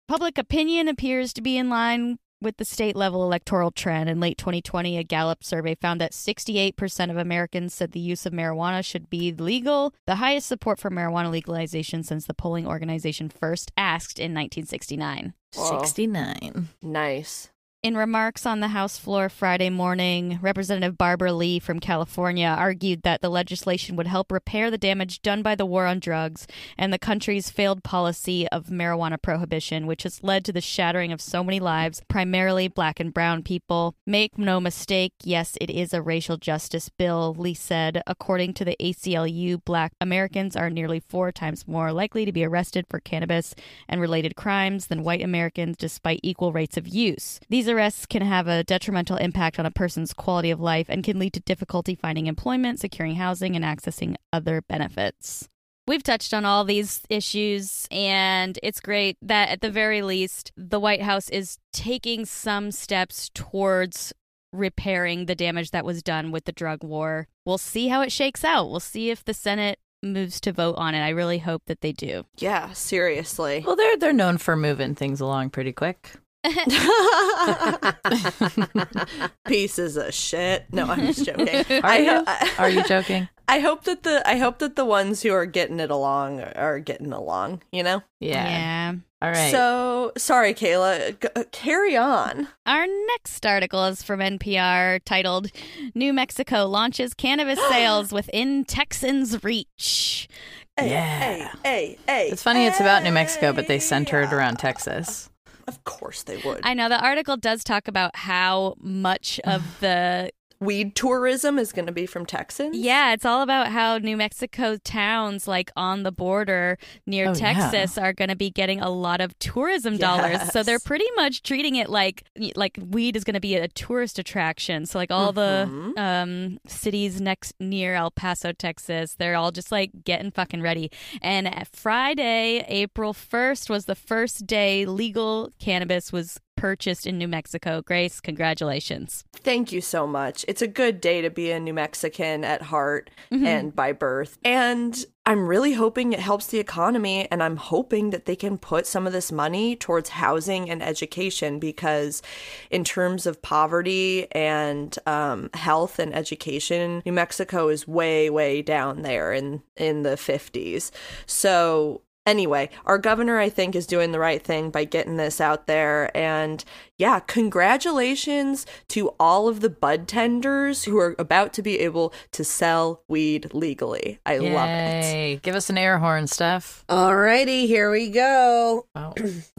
Public 0.07 0.39
opinion 0.39 0.87
appears 0.87 1.33
to 1.33 1.43
be 1.43 1.59
in 1.59 1.69
line 1.69 2.19
with 2.41 2.57
the 2.57 2.65
state 2.65 2.97
level 2.97 3.25
electoral 3.25 3.71
trend. 3.71 4.09
In 4.09 4.21
late 4.21 4.39
2020, 4.39 4.97
a 4.97 5.05
Gallup 5.05 5.45
survey 5.45 5.75
found 5.75 6.01
that 6.01 6.13
68% 6.13 7.11
of 7.11 7.17
Americans 7.17 7.75
said 7.75 7.93
the 7.93 8.01
use 8.01 8.27
of 8.27 8.33
marijuana 8.33 8.85
should 8.85 9.11
be 9.11 9.33
legal, 9.33 9.95
the 10.07 10.17
highest 10.17 10.47
support 10.47 10.79
for 10.79 10.91
marijuana 10.91 11.31
legalization 11.31 12.03
since 12.03 12.27
the 12.27 12.35
polling 12.35 12.67
organization 12.67 13.29
first 13.29 13.73
asked 13.77 14.19
in 14.19 14.33
1969. 14.33 15.35
Whoa. 15.55 15.79
69. 15.81 16.69
Nice. 16.83 17.51
In 17.89 17.97
remarks 17.97 18.45
on 18.45 18.61
the 18.61 18.69
House 18.69 18.99
floor 18.99 19.31
Friday 19.31 19.71
morning, 19.71 20.39
Representative 20.43 20.99
Barbara 20.99 21.33
Lee 21.33 21.59
from 21.59 21.81
California 21.81 22.47
argued 22.47 23.01
that 23.01 23.23
the 23.23 23.31
legislation 23.31 23.97
would 23.97 24.07
help 24.07 24.31
repair 24.31 24.71
the 24.71 24.77
damage 24.77 25.23
done 25.23 25.41
by 25.41 25.55
the 25.55 25.65
war 25.65 25.87
on 25.87 25.99
drugs 25.99 26.47
and 26.77 26.93
the 26.93 26.99
country's 26.99 27.49
failed 27.49 27.83
policy 27.83 28.47
of 28.49 28.67
marijuana 28.67 29.17
prohibition, 29.23 29.87
which 29.87 30.03
has 30.03 30.23
led 30.23 30.45
to 30.45 30.53
the 30.53 30.61
shattering 30.61 31.13
of 31.13 31.23
so 31.23 31.43
many 31.43 31.59
lives, 31.61 32.03
primarily 32.09 32.69
black 32.69 33.01
and 33.01 33.15
brown 33.15 33.43
people. 33.43 33.95
Make 34.05 34.37
no 34.37 34.61
mistake, 34.61 35.15
yes, 35.23 35.57
it 35.59 35.71
is 35.71 35.95
a 35.95 36.03
racial 36.03 36.37
justice 36.37 36.91
bill, 36.91 37.35
Lee 37.39 37.55
said. 37.55 38.03
According 38.07 38.53
to 38.53 38.67
the 38.67 38.77
ACLU, 38.79 39.65
black 39.65 39.95
Americans 39.99 40.57
are 40.57 40.69
nearly 40.69 41.01
four 41.01 41.33
times 41.33 41.67
more 41.67 41.91
likely 41.91 42.27
to 42.27 42.33
be 42.33 42.45
arrested 42.45 42.85
for 42.91 43.01
cannabis 43.01 43.55
and 43.89 43.99
related 43.99 44.37
crimes 44.37 44.89
than 44.89 45.05
white 45.05 45.23
Americans 45.23 45.79
despite 45.79 46.21
equal 46.23 46.53
rates 46.53 46.77
of 46.77 46.87
use. 46.87 47.41
These 47.49 47.78
arrests 47.79 48.07
can 48.07 48.23
have 48.23 48.49
a 48.49 48.65
detrimental 48.65 49.17
impact 49.17 49.59
on 49.59 49.65
a 49.65 49.71
person's 49.71 50.13
quality 50.13 50.51
of 50.51 50.59
life 50.59 50.87
and 50.89 51.05
can 51.05 51.19
lead 51.19 51.33
to 51.33 51.41
difficulty 51.41 51.95
finding 51.95 52.27
employment, 52.27 52.81
securing 52.81 53.15
housing, 53.15 53.55
and 53.55 53.65
accessing 53.65 54.17
other 54.33 54.63
benefits. 54.63 55.49
We've 55.87 56.03
touched 56.03 56.35
on 56.35 56.45
all 56.45 56.65
these 56.65 57.03
issues, 57.09 57.87
and 57.93 58.59
it's 58.65 58.81
great 58.81 59.17
that 59.23 59.49
at 59.49 59.61
the 59.61 59.71
very 59.71 60.03
least, 60.03 60.51
the 60.57 60.81
White 60.81 61.03
House 61.03 61.31
is 61.31 61.59
taking 61.73 62.27
some 62.27 62.73
steps 62.73 63.31
towards 63.33 64.13
repairing 64.53 65.27
the 65.27 65.37
damage 65.37 65.71
that 65.71 65.85
was 65.85 66.03
done 66.03 66.33
with 66.33 66.47
the 66.47 66.53
drug 66.53 66.83
war. 66.83 67.29
We'll 67.47 67.59
see 67.59 67.89
how 67.89 68.03
it 68.03 68.11
shakes 68.11 68.45
out. 68.45 68.71
We'll 68.71 68.81
see 68.81 69.11
if 69.11 69.25
the 69.25 69.35
Senate 69.35 69.79
moves 70.03 70.41
to 70.41 70.53
vote 70.53 70.75
on 70.77 70.95
it. 70.95 71.01
I 71.01 71.11
really 71.11 71.39
hope 71.39 71.63
that 71.67 71.81
they 71.81 71.93
do. 71.93 72.25
Yeah, 72.39 72.73
seriously. 72.73 73.63
Well, 73.65 73.77
they're 73.77 73.97
they're 73.97 74.13
known 74.13 74.39
for 74.39 74.57
moving 74.57 74.95
things 74.95 75.21
along 75.21 75.51
pretty 75.51 75.73
quick. 75.73 76.13
Pieces 79.47 79.97
of 79.97 80.13
shit. 80.15 80.67
No, 80.73 80.87
I'm 80.87 81.07
just 81.07 81.25
joking. 81.25 81.49
Are 81.83 81.87
I, 81.87 81.99
you? 81.99 82.25
I, 82.27 82.53
Are 82.59 82.71
you 82.71 82.83
joking? 82.85 83.29
I 83.49 83.61
hope 83.61 83.85
that 83.85 84.03
the 84.03 84.23
I 84.29 84.37
hope 84.37 84.59
that 84.59 84.77
the 84.77 84.85
ones 84.85 85.23
who 85.23 85.33
are 85.33 85.47
getting 85.47 85.81
it 85.81 85.91
along 85.91 86.41
are 86.43 86.79
getting 86.81 87.13
along. 87.13 87.63
You 87.73 87.83
know. 87.83 88.03
Yeah. 88.21 88.95
All 89.23 89.31
right. 89.31 89.51
So 89.51 90.13
sorry, 90.19 90.53
Kayla. 90.55 91.19
G- 91.21 91.29
uh, 91.35 91.45
carry 91.51 91.97
on. 91.97 92.49
Our 92.67 92.87
next 92.87 93.45
article 93.47 93.85
is 93.87 94.03
from 94.03 94.21
NPR 94.21 95.01
titled 95.05 95.51
New 95.95 96.13
Mexico 96.13 96.67
Launches 96.67 97.15
Cannabis 97.15 97.59
Sales 97.71 98.13
Within 98.13 98.65
Texans' 98.65 99.43
Reach. 99.43 100.29
Hey, 100.77 100.91
Yeah. 100.91 101.19
Hey, 101.19 101.49
hey, 101.65 101.99
hey. 102.07 102.29
it's 102.29 102.43
funny 102.43 102.67
it's 102.67 102.81
about 102.81 103.03
New 103.03 103.13
Mexico, 103.13 103.53
but 103.55 103.67
they 103.67 103.79
center 103.79 104.21
it 104.21 104.33
around 104.33 104.59
Texas. 104.59 105.31
Of 105.69 105.85
course 105.85 106.23
they 106.23 106.39
would. 106.39 106.61
I 106.65 106.73
know 106.73 106.89
the 106.89 106.99
article 106.99 107.37
does 107.37 107.63
talk 107.63 107.89
about 107.89 108.17
how 108.17 108.75
much 108.81 109.39
of 109.45 109.63
the 109.81 110.31
Weed 110.61 110.97
tourism 110.97 111.57
is 111.59 111.73
going 111.73 111.87
to 111.87 111.93
be 111.93 112.05
from 112.05 112.27
Texans. 112.27 112.77
Yeah, 112.77 113.13
it's 113.13 113.25
all 113.25 113.43
about 113.43 113.69
how 113.69 113.99
New 113.99 114.17
Mexico 114.17 114.77
towns 114.77 115.47
like 115.47 115.71
on 115.77 116.03
the 116.03 116.11
border 116.11 116.79
near 117.07 117.27
Oh, 117.27 117.29
yeah. 117.29 117.35
Texas 117.71 117.97
are 117.97 118.13
going 118.13 118.29
to 118.31 118.35
be 118.37 118.51
getting 118.51 118.81
a 118.81 118.91
lot 118.91 119.21
of 119.21 119.39
tourism 119.39 119.97
dollars. 119.99 120.41
So 120.53 120.65
they're 120.65 120.81
pretty 120.81 121.07
much 121.15 121.43
treating 121.45 121.77
it 121.77 121.89
like 121.89 122.25
like 122.57 122.77
weed 122.91 123.15
is 123.17 123.23
going 123.23 123.35
to 123.35 123.41
be 123.41 123.55
a 123.55 123.69
tourist 123.69 124.19
attraction. 124.19 124.85
So 124.87 124.99
like 124.99 125.13
all 125.13 125.33
Mhm. 125.33 125.95
the 125.95 126.01
um 126.03 126.59
cities 126.67 127.21
next 127.21 127.55
near 127.61 127.95
El 127.95 128.11
Paso, 128.11 128.51
Texas, 128.53 129.15
they're 129.15 129.37
all 129.37 129.53
just 129.53 129.71
like 129.71 129.91
getting 130.05 130.33
fucking 130.33 130.61
ready. 130.61 130.91
And 131.23 131.49
Friday, 131.73 132.65
April 132.67 133.13
1st 133.13 133.71
was 133.71 133.85
the 133.85 133.95
first 133.95 134.47
day 134.47 134.87
legal 134.87 135.51
cannabis 135.61 136.13
was 136.13 136.41
purchased 136.61 137.07
in 137.07 137.19
New 137.19 137.29
Mexico. 137.29 137.83
Grace, 137.83 138.21
congratulations. 138.21 139.25
Thank 139.33 139.73
you 139.73 139.81
so 139.81 140.07
much. 140.07 140.45
It's 140.49 140.63
a 140.63 140.67
good 140.67 141.01
day 141.01 141.21
to 141.23 141.31
be 141.31 141.51
a 141.51 141.61
New 141.61 141.75
Mexican 141.75 142.45
at 142.45 142.63
heart 142.63 143.11
Mm-hmm. 143.31 143.47
and 143.47 143.77
by 143.77 143.93
birth. 143.93 144.39
And 144.43 145.05
I'm 145.27 145.47
really 145.47 145.75
hoping 145.75 146.15
it 146.15 146.19
helps 146.21 146.47
the 146.47 146.59
economy. 146.59 147.29
And 147.31 147.43
I'm 147.43 147.57
hoping 147.57 148.09
that 148.11 148.25
they 148.25 148.35
can 148.37 148.57
put 148.57 148.87
some 148.87 149.07
of 149.07 149.13
this 149.13 149.31
money 149.31 149.77
towards 149.77 150.09
housing 150.09 150.71
and 150.71 150.83
education 150.83 151.59
because, 151.59 152.23
in 152.71 152.85
terms 152.85 153.27
of 153.27 153.43
poverty 153.43 154.27
and 154.33 154.99
um, 155.07 155.51
health 155.53 155.99
and 155.99 156.15
education, 156.15 157.03
New 157.05 157.13
Mexico 157.13 157.69
is 157.69 157.87
way, 157.87 158.31
way 158.31 158.63
down 158.63 159.03
there 159.03 159.35
in, 159.35 159.63
in 159.77 160.03
the 160.05 160.17
50s. 160.17 160.91
So, 161.27 162.01
Anyway, 162.29 162.69
our 162.85 162.99
governor, 162.99 163.39
I 163.39 163.49
think, 163.49 163.75
is 163.75 163.87
doing 163.87 164.13
the 164.13 164.19
right 164.19 164.43
thing 164.43 164.69
by 164.71 164.85
getting 164.85 165.17
this 165.17 165.41
out 165.41 165.67
there. 165.67 166.15
And 166.15 166.63
yeah, 166.99 167.21
congratulations 167.21 168.67
to 168.89 169.15
all 169.19 169.49
of 169.49 169.61
the 169.61 169.71
bud 169.71 170.07
tenders 170.07 170.85
who 170.85 170.99
are 170.99 171.17
about 171.19 171.55
to 171.55 171.63
be 171.63 171.81
able 171.81 172.13
to 172.33 172.45
sell 172.45 173.03
weed 173.09 173.55
legally. 173.55 174.19
I 174.27 174.37
love 174.37 174.69
it. 174.69 175.05
Yay. 175.05 175.41
Give 175.43 175.55
us 175.55 175.71
an 175.71 175.79
air 175.79 175.99
horn, 175.99 176.27
Steph. 176.27 176.85
Alrighty, 176.91 177.67
here 177.67 177.91
we 177.91 178.11
go. 178.11 178.85
Wow. 178.95 179.15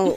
Oh, 0.00 0.12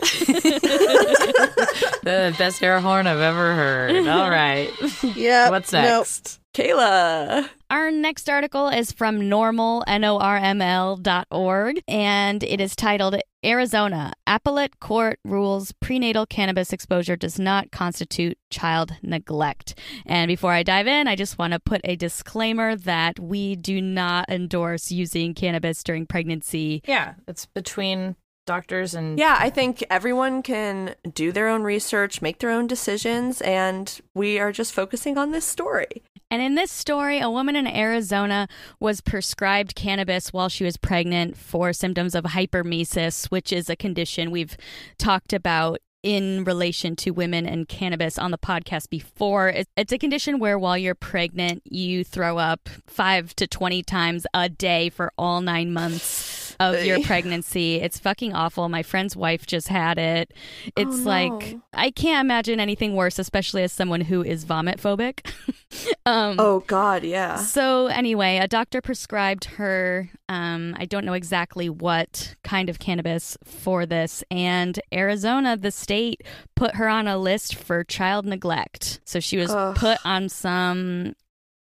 the 2.04 2.36
best 2.38 2.62
air 2.62 2.80
horn 2.80 3.08
I've 3.08 3.18
ever 3.20 3.56
heard. 3.56 4.08
All 4.08 4.30
right. 4.30 4.70
yeah. 5.16 5.50
What's 5.50 5.74
nope. 5.74 6.06
Next? 6.54 6.70
Kayla. 6.72 7.50
Our 7.70 7.92
next 7.92 8.30
article 8.30 8.68
is 8.68 8.92
from 8.92 9.30
normal, 9.30 9.84
N-O-R-M-L 9.88 10.98
dot 10.98 11.28
org, 11.32 11.82
and 11.88 12.44
it 12.44 12.60
is 12.60 12.76
titled 12.76 13.16
Arizona. 13.44 14.14
Appellate 14.28 14.80
Court 14.80 15.20
rules 15.24 15.72
prenatal 15.80 16.26
cannabis 16.26 16.74
exposure 16.74 17.16
does 17.16 17.40
not 17.40 17.72
constitute 17.72 18.38
child 18.50 18.94
neglect. 19.02 19.80
And 20.06 20.28
before 20.28 20.52
I 20.52 20.64
dive 20.64 20.88
in, 20.88 21.08
I 21.08 21.16
just 21.16 21.38
want 21.38 21.54
to 21.54 21.60
put 21.60 21.82
a 21.86 21.96
disclaimer 21.96 22.76
that 22.76 23.20
we 23.20 23.56
do 23.56 23.82
not 23.82 24.30
endorse 24.30 24.92
using 24.92 25.34
cannabis 25.34 25.84
during 25.84 26.06
pregnancy. 26.06 26.82
Yeah, 26.86 27.14
it's 27.28 27.46
between 27.46 28.16
doctors 28.46 28.94
and 28.94 29.18
Yeah, 29.18 29.38
I 29.40 29.50
think 29.50 29.84
everyone 29.90 30.44
can 30.44 30.96
do 31.14 31.32
their 31.32 31.48
own 31.48 31.64
research, 31.64 32.22
make 32.22 32.40
their 32.40 32.50
own 32.50 32.68
decisions, 32.68 33.40
and 33.42 34.02
we 34.14 34.40
are 34.40 34.52
just 34.52 34.74
focusing 34.74 35.18
on 35.18 35.32
this 35.32 35.46
story. 35.46 36.04
And 36.32 36.42
in 36.42 36.56
this 36.56 36.72
story, 36.72 37.20
a 37.20 37.30
woman 37.30 37.58
in 37.58 37.68
Arizona 37.68 38.48
was 38.80 39.02
prescribed 39.02 39.76
cannabis 39.76 40.32
while 40.32 40.48
she 40.48 40.64
was 40.64 40.78
pregnant 40.78 41.36
for 41.36 41.74
symptoms 41.74 42.16
of 42.16 42.24
hyperemesis, 42.24 43.26
which 43.26 43.52
is 43.52 43.70
a 43.70 43.76
condition 43.76 44.32
we've 44.32 44.56
talked 44.98 45.34
about 45.34 45.80
in 46.04 46.46
relation 46.46 46.96
to 46.96 47.12
women 47.12 47.46
and 47.46 47.68
cannabis 47.68 48.18
on 48.18 48.32
the 48.32 48.38
podcast 48.38 48.90
before. 48.90 49.54
It's 49.76 49.92
a 49.92 49.98
condition 49.98 50.40
where 50.40 50.58
while 50.58 50.78
you're 50.78 50.96
pregnant, 50.96 51.64
you 51.66 52.06
throw 52.06 52.38
up 52.38 52.70
five 52.88 53.36
to 53.36 53.46
20 53.46 53.84
times 53.84 54.26
a 54.34 54.48
day 54.48 54.90
for 54.90 55.12
all 55.18 55.42
nine 55.42 55.74
months 55.74 56.41
of 56.62 56.86
your 56.86 57.02
pregnancy. 57.04 57.76
It's 57.76 58.00
fucking 58.00 58.34
awful. 58.34 58.70
My 58.70 58.84
friend's 58.84 59.16
wife 59.16 59.46
just 59.46 59.68
had 59.68 59.98
it. 59.98 60.34
It's 60.78 61.02
Oh, 61.02 61.10
like. 61.10 61.58
I 61.74 61.90
can't 61.92 62.24
imagine 62.26 62.60
anything 62.60 62.96
worse, 62.96 63.18
especially 63.20 63.64
as 63.64 63.72
someone 63.72 64.02
who 64.02 64.24
is 64.24 64.44
vomit 64.44 64.80
phobic. 64.82 65.26
um, 66.06 66.36
Oh, 66.40 66.60
God, 66.68 67.04
yeah. 67.04 67.38
so 67.38 67.88
anyway, 67.88 68.38
a 68.38 68.48
doctor 68.48 68.82
prescribed 68.82 69.46
her. 69.46 70.10
Um, 70.30 70.76
I 70.78 70.86
don't 70.86 71.06
know 71.06 71.14
exactly 71.14 71.70
what 71.70 72.36
kind 72.44 72.70
of 72.70 72.80
cannabis 72.80 73.38
for 73.46 73.86
this, 73.86 74.24
and 74.32 74.80
Arizona, 74.94 75.58
the 75.58 75.72
state, 75.72 76.24
put 76.56 76.76
her 76.76 76.88
on 76.88 77.08
a 77.08 77.18
list 77.18 77.56
for 77.56 77.84
child 77.84 78.26
neglect. 78.26 79.00
So 79.06 79.20
she 79.20 79.38
was 79.38 79.52
Ugh. 79.52 79.76
put 79.76 79.98
on 80.06 80.30
some 80.30 81.14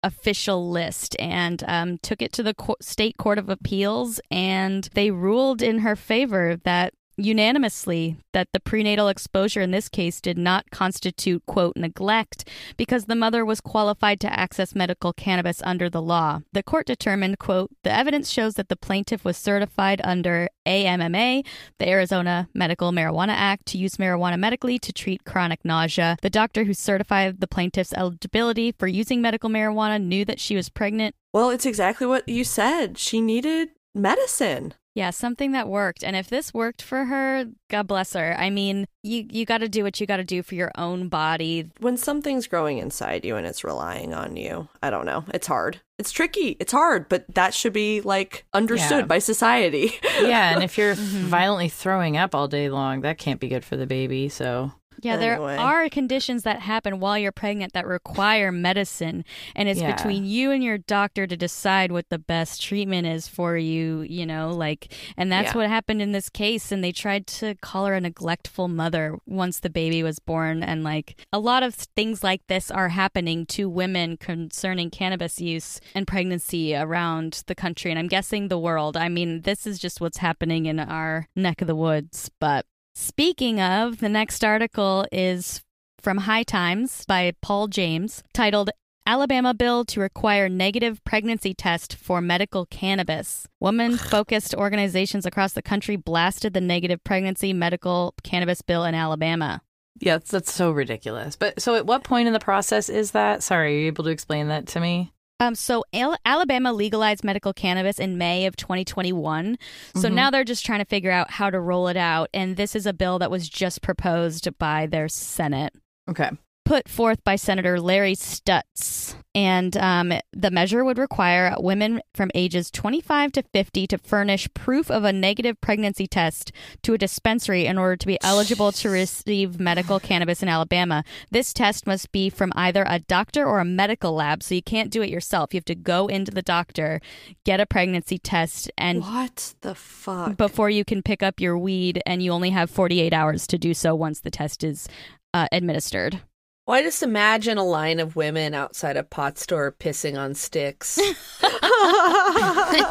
official 0.03 0.69
list 0.69 1.15
and 1.19 1.63
um, 1.67 1.97
took 1.99 2.21
it 2.21 2.33
to 2.33 2.43
the 2.43 2.53
co- 2.53 2.77
state 2.81 3.17
court 3.17 3.37
of 3.37 3.49
appeals, 3.49 4.19
and 4.29 4.89
they 4.93 5.11
ruled 5.11 5.61
in 5.61 5.79
her 5.79 5.95
favor 5.95 6.57
that 6.63 6.93
unanimously 7.25 8.17
that 8.33 8.47
the 8.53 8.59
prenatal 8.59 9.07
exposure 9.07 9.61
in 9.61 9.71
this 9.71 9.89
case 9.89 10.21
did 10.21 10.37
not 10.37 10.71
constitute 10.71 11.45
quote 11.45 11.75
neglect 11.75 12.47
because 12.77 13.05
the 13.05 13.15
mother 13.15 13.45
was 13.45 13.61
qualified 13.61 14.19
to 14.21 14.39
access 14.39 14.75
medical 14.75 15.13
cannabis 15.13 15.61
under 15.63 15.89
the 15.89 16.01
law. 16.01 16.41
The 16.53 16.63
court 16.63 16.87
determined, 16.87 17.39
quote, 17.39 17.71
the 17.83 17.91
evidence 17.91 18.29
shows 18.29 18.55
that 18.55 18.69
the 18.69 18.75
plaintiff 18.75 19.25
was 19.25 19.37
certified 19.37 20.01
under 20.03 20.49
AMMA, 20.65 21.43
the 21.77 21.87
Arizona 21.87 22.49
Medical 22.53 22.91
Marijuana 22.91 23.33
Act, 23.33 23.65
to 23.67 23.77
use 23.77 23.97
marijuana 23.97 24.37
medically 24.37 24.79
to 24.79 24.93
treat 24.93 25.25
chronic 25.25 25.65
nausea. 25.65 26.17
The 26.21 26.29
doctor 26.29 26.63
who 26.63 26.73
certified 26.73 27.39
the 27.39 27.47
plaintiff's 27.47 27.93
eligibility 27.93 28.71
for 28.71 28.87
using 28.87 29.21
medical 29.21 29.49
marijuana 29.49 30.01
knew 30.01 30.25
that 30.25 30.39
she 30.39 30.55
was 30.55 30.69
pregnant. 30.69 31.15
Well, 31.33 31.49
it's 31.49 31.65
exactly 31.65 32.07
what 32.07 32.27
you 32.27 32.43
said. 32.43 32.97
She 32.97 33.21
needed 33.21 33.69
medicine. 33.93 34.73
Yeah, 34.93 35.11
something 35.11 35.53
that 35.53 35.69
worked. 35.69 36.03
And 36.03 36.17
if 36.17 36.27
this 36.27 36.53
worked 36.53 36.81
for 36.81 37.05
her, 37.05 37.45
God 37.69 37.87
bless 37.87 38.11
her. 38.13 38.35
I 38.37 38.49
mean, 38.49 38.85
you 39.03 39.25
you 39.29 39.45
got 39.45 39.59
to 39.59 39.69
do 39.69 39.83
what 39.83 40.01
you 40.01 40.05
got 40.05 40.17
to 40.17 40.23
do 40.25 40.43
for 40.43 40.55
your 40.55 40.71
own 40.77 41.07
body. 41.07 41.69
When 41.79 41.95
something's 41.95 42.45
growing 42.47 42.77
inside 42.77 43.23
you 43.23 43.37
and 43.37 43.47
it's 43.47 43.63
relying 43.63 44.13
on 44.13 44.35
you, 44.35 44.67
I 44.83 44.89
don't 44.89 45.05
know. 45.05 45.23
It's 45.33 45.47
hard. 45.47 45.79
It's 45.97 46.11
tricky. 46.11 46.57
It's 46.59 46.73
hard, 46.73 47.07
but 47.07 47.23
that 47.35 47.53
should 47.53 47.71
be 47.73 48.01
like 48.01 48.43
understood 48.53 48.99
Yeah. 49.01 49.05
by 49.05 49.19
society. 49.19 49.93
yeah, 50.21 50.53
and 50.53 50.61
if 50.63 50.77
you're 50.77 50.95
Mm-hmm. 50.95 51.27
violently 51.27 51.69
throwing 51.69 52.17
up 52.17 52.35
all 52.35 52.49
day 52.49 52.69
long, 52.69 53.01
that 53.01 53.17
can't 53.17 53.39
be 53.39 53.47
good 53.47 53.63
for 53.63 53.77
the 53.77 53.87
baby. 53.87 54.27
So 54.27 54.73
Yeah, 55.01 55.17
there 55.17 55.39
are 55.41 55.89
conditions 55.89 56.43
that 56.43 56.59
happen 56.59 56.99
while 56.99 57.17
you're 57.17 57.31
pregnant 57.31 57.73
that 57.73 57.87
require 57.87 58.51
medicine, 58.51 59.25
and 59.55 59.67
it's 59.67 59.81
Yeah. 59.81 59.95
between 59.95 60.25
you 60.25 60.51
and 60.51 60.63
your 60.63 60.77
doctor 60.77 61.25
to 61.27 61.35
decide 61.37 61.91
what 61.91 62.09
the 62.09 62.19
best 62.19 62.61
treatment 62.61 63.07
is 63.07 63.27
for 63.27 63.57
you, 63.57 64.01
you 64.01 64.25
know, 64.25 64.51
like, 64.51 64.93
and 65.17 65.31
that's 65.31 65.51
Yeah. 65.51 65.57
what 65.57 65.69
happened 65.69 66.01
in 66.01 66.11
this 66.11 66.29
case. 66.29 66.71
And 66.71 66.83
they 66.83 66.91
tried 66.91 67.27
to 67.27 67.55
call 67.55 67.85
her 67.87 67.93
a 67.95 68.01
neglectful 68.01 68.67
mother 68.67 69.17
once 69.25 69.59
the 69.59 69.69
baby 69.69 70.03
was 70.03 70.19
born. 70.19 70.63
And 70.63 70.83
like, 70.83 71.25
a 71.33 71.39
lot 71.39 71.63
of 71.63 71.73
things 71.75 72.23
like 72.23 72.45
this 72.47 72.69
are 72.71 72.89
happening 72.89 73.45
to 73.47 73.69
women 73.69 74.17
concerning 74.17 74.89
cannabis 74.89 75.39
use 75.41 75.79
and 75.95 76.07
pregnancy 76.07 76.75
around 76.75 77.43
the 77.47 77.55
country. 77.55 77.91
And 77.91 77.99
I'm 77.99 78.07
guessing 78.07 78.47
the 78.47 78.59
world. 78.59 78.95
I 78.97 79.09
mean, 79.09 79.41
this 79.41 79.65
is 79.65 79.79
just 79.79 79.99
what's 80.01 80.17
happening 80.17 80.65
in 80.65 80.79
our 80.79 81.27
neck 81.35 81.61
of 81.61 81.67
the 81.67 81.75
woods, 81.75 82.29
but. 82.39 82.65
Speaking 82.93 83.61
of, 83.61 83.99
the 83.99 84.09
next 84.09 84.43
article 84.43 85.05
is 85.11 85.61
from 85.99 86.17
High 86.19 86.43
Times 86.43 87.05
by 87.05 87.33
Paul 87.41 87.67
James, 87.67 88.21
titled 88.33 88.69
Alabama 89.05 89.53
Bill 89.53 89.85
to 89.85 89.99
Require 89.99 90.49
Negative 90.49 91.01
Pregnancy 91.03 91.53
Test 91.53 91.95
for 91.95 92.21
Medical 92.21 92.65
Cannabis. 92.65 93.47
Woman 93.59 93.97
focused 93.97 94.53
organizations 94.53 95.25
across 95.25 95.53
the 95.53 95.61
country 95.61 95.95
blasted 95.95 96.53
the 96.53 96.61
negative 96.61 97.03
pregnancy 97.03 97.53
medical 97.53 98.13
cannabis 98.23 98.61
bill 98.61 98.83
in 98.83 98.93
Alabama. 98.93 99.61
yeah, 99.99 100.15
that's, 100.15 100.31
that's 100.31 100.53
so 100.53 100.71
ridiculous. 100.71 101.35
But 101.35 101.61
so 101.61 101.75
at 101.75 101.85
what 101.85 102.03
point 102.03 102.27
in 102.27 102.33
the 102.33 102.39
process 102.39 102.89
is 102.89 103.11
that? 103.11 103.41
Sorry, 103.41 103.75
are 103.75 103.79
you 103.79 103.87
able 103.87 104.03
to 104.03 104.09
explain 104.09 104.49
that 104.49 104.67
to 104.67 104.79
me? 104.79 105.13
Um, 105.41 105.55
so 105.55 105.83
Al- 105.91 106.17
Alabama 106.23 106.71
legalized 106.71 107.23
medical 107.23 107.51
cannabis 107.51 107.97
in 107.97 108.17
May 108.19 108.45
of 108.45 108.55
2021. 108.55 109.57
So 109.95 110.07
Mhm. 110.07 110.13
now 110.13 110.29
they're 110.29 110.43
just 110.43 110.63
trying 110.63 110.79
to 110.79 110.85
figure 110.85 111.09
out 111.11 111.31
how 111.31 111.49
to 111.49 111.59
roll 111.59 111.87
it 111.87 111.97
out. 111.97 112.29
And 112.31 112.57
this 112.57 112.75
is 112.75 112.85
a 112.85 112.93
bill 112.93 113.17
that 113.19 113.31
was 113.31 113.49
just 113.49 113.81
proposed 113.81 114.47
by 114.59 114.85
their 114.85 115.07
Senate. 115.09 115.73
Okay. 116.07 116.29
Put 116.71 116.87
forth 116.87 117.21
by 117.25 117.35
Senator 117.35 117.81
Larry 117.81 118.15
Stutts. 118.15 119.13
And 119.35 119.75
um, 119.75 120.13
the 120.31 120.51
measure 120.51 120.85
would 120.85 120.97
require 120.97 121.53
women 121.59 121.99
from 122.15 122.31
ages 122.33 122.71
25 122.71 123.33
to 123.33 123.43
50 123.43 123.87
to 123.87 123.97
furnish 123.97 124.47
proof 124.53 124.89
of 124.89 125.03
a 125.03 125.11
negative 125.11 125.59
pregnancy 125.59 126.07
test 126.07 126.53
to 126.83 126.93
a 126.93 126.97
dispensary 126.97 127.65
in 127.65 127.77
order 127.77 127.97
to 127.97 128.07
be 128.07 128.17
eligible 128.23 128.71
to 128.71 128.89
receive 128.89 129.59
medical 129.59 129.99
cannabis 129.99 130.41
in 130.41 130.47
Alabama. 130.47 131.03
This 131.29 131.51
test 131.51 131.85
must 131.85 132.09
be 132.13 132.29
from 132.29 132.53
either 132.55 132.85
a 132.87 132.99
doctor 132.99 133.45
or 133.45 133.59
a 133.59 133.65
medical 133.65 134.13
lab, 134.13 134.41
so 134.41 134.55
you 134.55 134.63
can't 134.63 134.91
do 134.91 135.01
it 135.01 135.09
yourself. 135.09 135.53
You 135.53 135.57
have 135.57 135.65
to 135.65 135.75
go 135.75 136.07
into 136.07 136.31
the 136.31 136.41
doctor, 136.41 137.01
get 137.43 137.59
a 137.59 137.65
pregnancy 137.65 138.17
test, 138.17 138.71
and 138.77 139.01
What 139.01 139.55
the 139.59 139.75
fuck? 139.75 140.37
before 140.37 140.69
you 140.69 140.85
can 140.85 141.03
pick 141.03 141.21
up 141.21 141.41
your 141.41 141.57
weed, 141.57 142.01
and 142.05 142.23
you 142.23 142.31
only 142.31 142.51
have 142.51 142.69
48 142.69 143.11
hours 143.11 143.45
to 143.47 143.57
do 143.57 143.73
so 143.73 143.93
once 143.93 144.21
the 144.21 144.31
test 144.31 144.63
is 144.63 144.87
uh, 145.33 145.49
administered. 145.51 146.21
Well, 146.67 146.77
I 146.79 146.83
just 146.83 147.01
imagine 147.01 147.57
a 147.57 147.63
line 147.63 147.99
of 147.99 148.15
women 148.15 148.53
outside 148.53 148.95
a 148.95 149.03
pot 149.03 149.37
store 149.39 149.71
pissing 149.77 150.17
on 150.17 150.35
sticks 150.35 150.97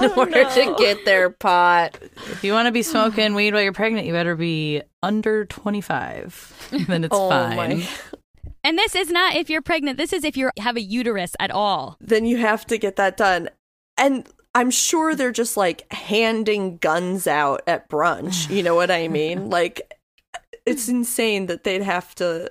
in 0.02 0.10
order 0.16 0.44
to 0.44 0.74
get 0.76 1.04
their 1.04 1.30
pot. 1.30 1.96
If 2.02 2.42
you 2.42 2.52
want 2.52 2.66
to 2.66 2.72
be 2.72 2.82
smoking 2.82 3.34
weed 3.34 3.54
while 3.54 3.62
you're 3.62 3.72
pregnant, 3.72 4.06
you 4.06 4.12
better 4.12 4.34
be 4.36 4.82
under 5.02 5.44
25. 5.44 6.70
then 6.88 7.04
it's 7.04 7.16
Oh 7.16 7.28
fine. 7.30 7.56
my. 7.56 7.88
And 8.64 8.76
this 8.76 8.94
is 8.94 9.10
not 9.10 9.36
if 9.36 9.48
you're 9.48 9.62
pregnant. 9.62 9.96
This 9.96 10.12
is 10.12 10.24
if 10.24 10.36
you 10.36 10.50
have 10.58 10.76
a 10.76 10.82
uterus 10.82 11.34
at 11.38 11.50
all. 11.50 11.96
Then 12.00 12.26
you 12.26 12.36
have 12.38 12.66
to 12.66 12.76
get 12.76 12.96
that 12.96 13.16
done. 13.16 13.48
And 13.96 14.28
I'm 14.54 14.70
sure 14.70 15.14
they're 15.14 15.32
just 15.32 15.56
like 15.56 15.90
handing 15.92 16.76
guns 16.78 17.26
out 17.26 17.62
at 17.66 17.88
brunch. 17.88 18.50
You 18.50 18.62
know 18.64 18.74
what 18.74 18.90
I 18.90 19.08
mean? 19.08 19.48
Like, 19.48 19.94
it's 20.66 20.88
insane 20.88 21.46
that 21.46 21.64
they'd 21.64 21.82
have 21.82 22.14
to 22.16 22.50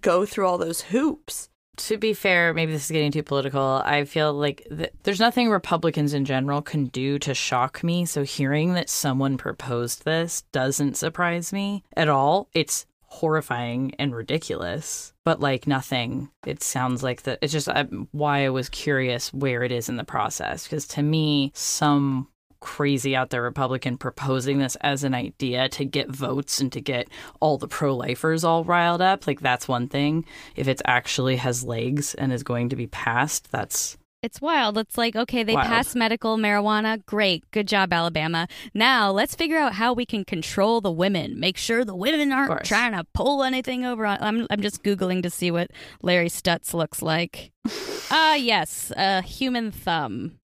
go 0.00 0.26
through 0.26 0.46
all 0.46 0.58
those 0.58 0.82
hoops. 0.82 1.48
To 1.76 1.96
be 1.96 2.12
fair, 2.12 2.52
maybe 2.54 2.72
this 2.72 2.86
is 2.86 2.90
getting 2.90 3.12
too 3.12 3.22
political. 3.22 3.82
I 3.84 4.04
feel 4.04 4.32
like 4.32 4.66
th- 4.68 4.92
there's 5.04 5.20
nothing 5.20 5.48
Republicans 5.48 6.12
in 6.12 6.24
general 6.24 6.60
can 6.60 6.86
do 6.86 7.20
to 7.20 7.34
shock 7.34 7.84
me. 7.84 8.04
So 8.04 8.24
hearing 8.24 8.74
that 8.74 8.90
someone 8.90 9.38
proposed 9.38 10.04
this 10.04 10.42
doesn't 10.50 10.96
surprise 10.96 11.52
me 11.52 11.84
at 11.96 12.08
all. 12.08 12.48
It's 12.52 12.84
horrifying 13.08 13.94
and 13.98 14.14
ridiculous, 14.14 15.12
but 15.24 15.40
like 15.40 15.66
nothing. 15.66 16.30
It 16.44 16.62
sounds 16.62 17.02
like 17.02 17.22
that. 17.22 17.38
It's 17.42 17.52
just 17.52 17.68
uh, 17.68 17.84
why 18.10 18.44
I 18.44 18.50
was 18.50 18.68
curious 18.68 19.32
where 19.32 19.62
it 19.62 19.70
is 19.72 19.88
in 19.88 19.96
the 19.96 20.04
process. 20.04 20.64
Because 20.64 20.86
to 20.88 21.02
me, 21.02 21.52
some 21.54 22.28
crazy 22.60 23.14
out 23.16 23.30
there 23.30 23.42
Republican 23.42 23.96
proposing 23.98 24.58
this 24.58 24.76
as 24.80 25.04
an 25.04 25.14
idea 25.14 25.68
to 25.70 25.84
get 25.84 26.08
votes 26.10 26.60
and 26.60 26.72
to 26.72 26.80
get 26.80 27.08
all 27.40 27.58
the 27.58 27.68
pro 27.68 27.94
lifers 27.94 28.44
all 28.44 28.64
riled 28.64 29.00
up, 29.00 29.26
like 29.26 29.40
that's 29.40 29.68
one 29.68 29.88
thing. 29.88 30.24
If 30.56 30.68
it 30.68 30.82
actually 30.84 31.36
has 31.36 31.64
legs 31.64 32.14
and 32.14 32.32
is 32.32 32.42
going 32.42 32.68
to 32.70 32.76
be 32.76 32.86
passed, 32.86 33.50
that's 33.50 33.96
It's 34.20 34.40
wild. 34.40 34.76
It's 34.78 34.98
like, 34.98 35.14
okay, 35.14 35.44
they 35.44 35.54
Wild. 35.54 35.68
passed 35.68 35.94
medical 35.94 36.36
marijuana. 36.36 37.04
Great. 37.06 37.44
Good 37.52 37.68
job, 37.68 37.92
Alabama. 37.92 38.48
Now 38.74 39.12
let's 39.12 39.36
figure 39.36 39.58
out 39.58 39.74
how 39.74 39.92
we 39.92 40.04
can 40.04 40.24
control 40.24 40.80
the 40.80 40.90
women. 40.90 41.38
Make 41.38 41.56
sure 41.56 41.84
the 41.84 41.94
women 41.94 42.32
aren't 42.32 42.64
trying 42.64 42.92
to 42.92 43.04
pull 43.14 43.44
anything 43.44 43.84
over. 43.84 44.04
On, 44.04 44.18
I'm, 44.20 44.46
I'm 44.50 44.60
just 44.60 44.82
Googling 44.82 45.22
to 45.22 45.30
see 45.30 45.52
what 45.52 45.70
Larry 46.02 46.28
Stutts 46.28 46.74
looks 46.74 47.00
like. 47.02 47.52
Ah, 48.10 48.36
yes. 48.36 48.90
A 48.96 49.20
human 49.20 49.70
thumb. 49.70 50.38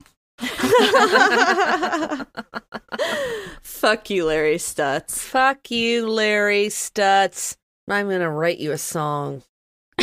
Fuck 3.63 4.11
you, 4.11 4.25
Larry 4.25 4.59
Stutts. 4.59 5.23
Fuck 5.23 5.71
you, 5.71 6.09
Larry 6.09 6.69
Stutts. 6.69 7.57
I'm 7.89 8.09
going 8.09 8.21
to 8.21 8.31
write 8.31 8.59
you 8.59 8.73
a 8.73 8.79
song. 8.79 9.43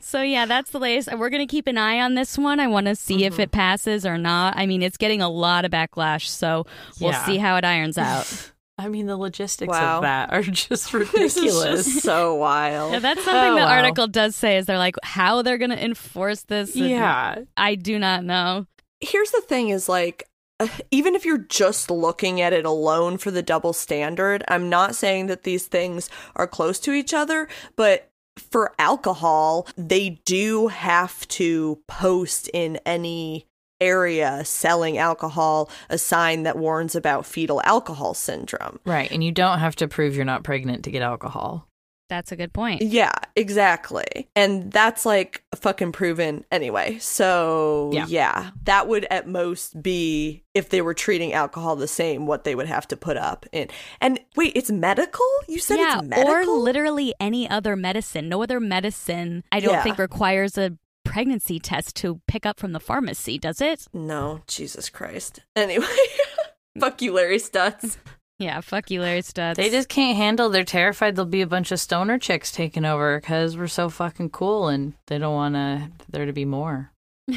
so 0.00 0.20
yeah, 0.20 0.44
that's 0.46 0.70
the 0.70 0.78
latest. 0.78 1.16
We're 1.16 1.30
gonna 1.30 1.46
keep 1.46 1.66
an 1.66 1.78
eye 1.78 2.00
on 2.00 2.14
this 2.16 2.36
one. 2.36 2.60
I 2.60 2.66
want 2.66 2.86
to 2.86 2.94
see 2.94 3.24
if 3.24 3.34
mm-hmm. 3.34 3.42
it 3.42 3.50
passes 3.50 4.04
or 4.04 4.18
not. 4.18 4.58
I 4.58 4.66
mean, 4.66 4.82
it's 4.82 4.98
getting 4.98 5.22
a 5.22 5.30
lot 5.30 5.64
of 5.64 5.70
backlash, 5.70 6.26
so 6.28 6.66
we'll 7.00 7.12
Yeah. 7.12 7.24
see 7.24 7.38
how 7.38 7.56
it 7.56 7.64
irons 7.64 7.96
out. 7.96 8.50
I 8.76 8.88
mean 8.88 9.06
the 9.06 9.16
logistics 9.16 9.70
Wow. 9.70 9.96
of 9.96 10.02
that 10.02 10.32
are 10.32 10.42
just 10.42 10.92
ridiculous. 10.92 11.84
just 11.86 12.02
so 12.02 12.34
wild. 12.34 12.92
Yeah, 12.92 12.98
that's 12.98 13.24
something 13.24 13.52
Oh, 13.52 13.54
the 13.54 13.60
wow. 13.60 13.68
article 13.76 14.06
does 14.06 14.34
say. 14.36 14.56
Is 14.56 14.66
they're 14.66 14.78
like 14.78 14.96
how 15.02 15.42
they're 15.42 15.58
gonna 15.58 15.76
enforce 15.76 16.42
this? 16.42 16.74
yeah. 16.74 17.36
I 17.56 17.74
do 17.76 17.98
not 17.98 18.24
know. 18.24 18.66
here's 19.00 19.30
the 19.30 19.40
thing 19.42 19.68
is 19.68 19.88
like 19.88 20.24
uh, 20.60 20.68
even 20.90 21.14
if 21.14 21.24
you're 21.24 21.38
just 21.38 21.90
looking 21.90 22.40
at 22.40 22.52
it 22.52 22.64
alone 22.64 23.18
for 23.18 23.30
the 23.30 23.42
double 23.42 23.72
standard 23.72 24.42
i'm 24.48 24.68
not 24.70 24.94
saying 24.94 25.26
that 25.26 25.42
these 25.42 25.66
things 25.66 26.08
are 26.36 26.46
close 26.46 26.78
to 26.80 26.92
each 26.92 27.12
other 27.12 27.48
but 27.76 28.08
for 28.38 28.72
alcohol 28.78 29.66
they 29.76 30.20
do 30.24 30.68
have 30.68 31.26
to 31.28 31.80
post 31.86 32.48
in 32.54 32.76
any 32.86 33.46
area 33.80 34.44
selling 34.44 34.98
alcohol 34.98 35.68
a 35.90 35.98
sign 35.98 36.42
that 36.44 36.56
warns 36.56 36.94
about 36.94 37.26
fetal 37.26 37.60
alcohol 37.64 38.14
syndrome 38.14 38.78
Right. 38.84 39.10
And 39.10 39.22
you 39.24 39.32
don't 39.32 39.58
have 39.58 39.76
to 39.76 39.88
prove 39.88 40.14
you're 40.16 40.24
not 40.24 40.44
pregnant 40.44 40.84
to 40.84 40.90
get 40.90 41.02
alcohol. 41.02 41.68
That's 42.10 42.30
a 42.32 42.36
good 42.36 42.52
point. 42.52 42.82
yeah 42.82 43.12
exactly 43.34 44.28
and 44.36 44.70
that's 44.70 45.06
like 45.06 45.42
fucking 45.54 45.92
proven 45.92 46.44
anyway 46.52 46.98
so 46.98 47.90
Yeah. 47.92 48.04
yeah 48.08 48.50
that 48.64 48.88
would 48.88 49.06
at 49.10 49.26
most 49.28 49.82
be 49.82 50.44
if 50.54 50.68
they 50.68 50.82
were 50.82 50.94
treating 50.94 51.32
alcohol 51.32 51.76
the 51.76 51.88
same 51.88 52.26
what 52.26 52.44
they 52.44 52.54
would 52.54 52.66
have 52.66 52.86
to 52.88 52.96
put 52.96 53.16
up 53.16 53.46
in 53.52 53.68
and 54.00 54.20
wait 54.36 54.52
it's 54.54 54.70
medical 54.70 55.24
you 55.48 55.58
said 55.58 55.78
yeah, 55.78 55.98
it's 56.00 56.08
medical 56.08 56.54
or 56.54 56.60
literally 56.62 57.14
any 57.20 57.48
other 57.48 57.74
medicine. 57.74 58.28
No 58.28 58.42
other 58.42 58.60
medicine 58.60 59.42
I 59.50 59.60
don't 59.60 59.72
Yeah. 59.74 59.82
think 59.82 59.98
requires 59.98 60.58
a 60.58 60.76
pregnancy 61.14 61.60
test 61.60 61.94
to 61.94 62.20
pick 62.26 62.44
up 62.44 62.58
from 62.58 62.72
the 62.72 62.80
pharmacy, 62.80 63.38
does 63.38 63.60
it? 63.60 63.86
no 63.92 64.40
jesus 64.48 64.90
christ 64.90 65.40
anyway 65.54 65.86
fuck 66.80 67.00
you 67.00 67.12
larry 67.12 67.38
stutts 67.38 67.98
Yeah, 68.40 68.60
fuck 68.62 68.90
you, 68.90 69.00
Larry 69.00 69.22
Stutts. 69.22 69.56
They 69.56 69.70
just 69.70 69.88
can't 69.88 70.16
handle. 70.16 70.50
They're 70.50 70.64
terrified 70.64 71.14
there'll 71.14 71.30
be 71.30 71.40
a 71.40 71.46
bunch 71.46 71.70
of 71.70 71.78
stoner 71.78 72.18
chicks 72.18 72.50
taking 72.50 72.84
over 72.84 73.20
because 73.20 73.56
we're 73.56 73.68
so 73.68 73.88
fucking 73.88 74.30
cool, 74.30 74.66
and 74.66 74.94
they 75.06 75.18
don't 75.18 75.34
want 75.34 75.54
to 75.54 75.88
there 76.10 76.26
to 76.26 76.32
be 76.32 76.44
more. 76.44 76.90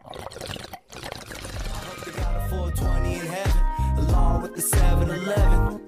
with 4.44 4.54
the 4.56 4.60
7 4.60 5.08
Eleven. 5.08 5.80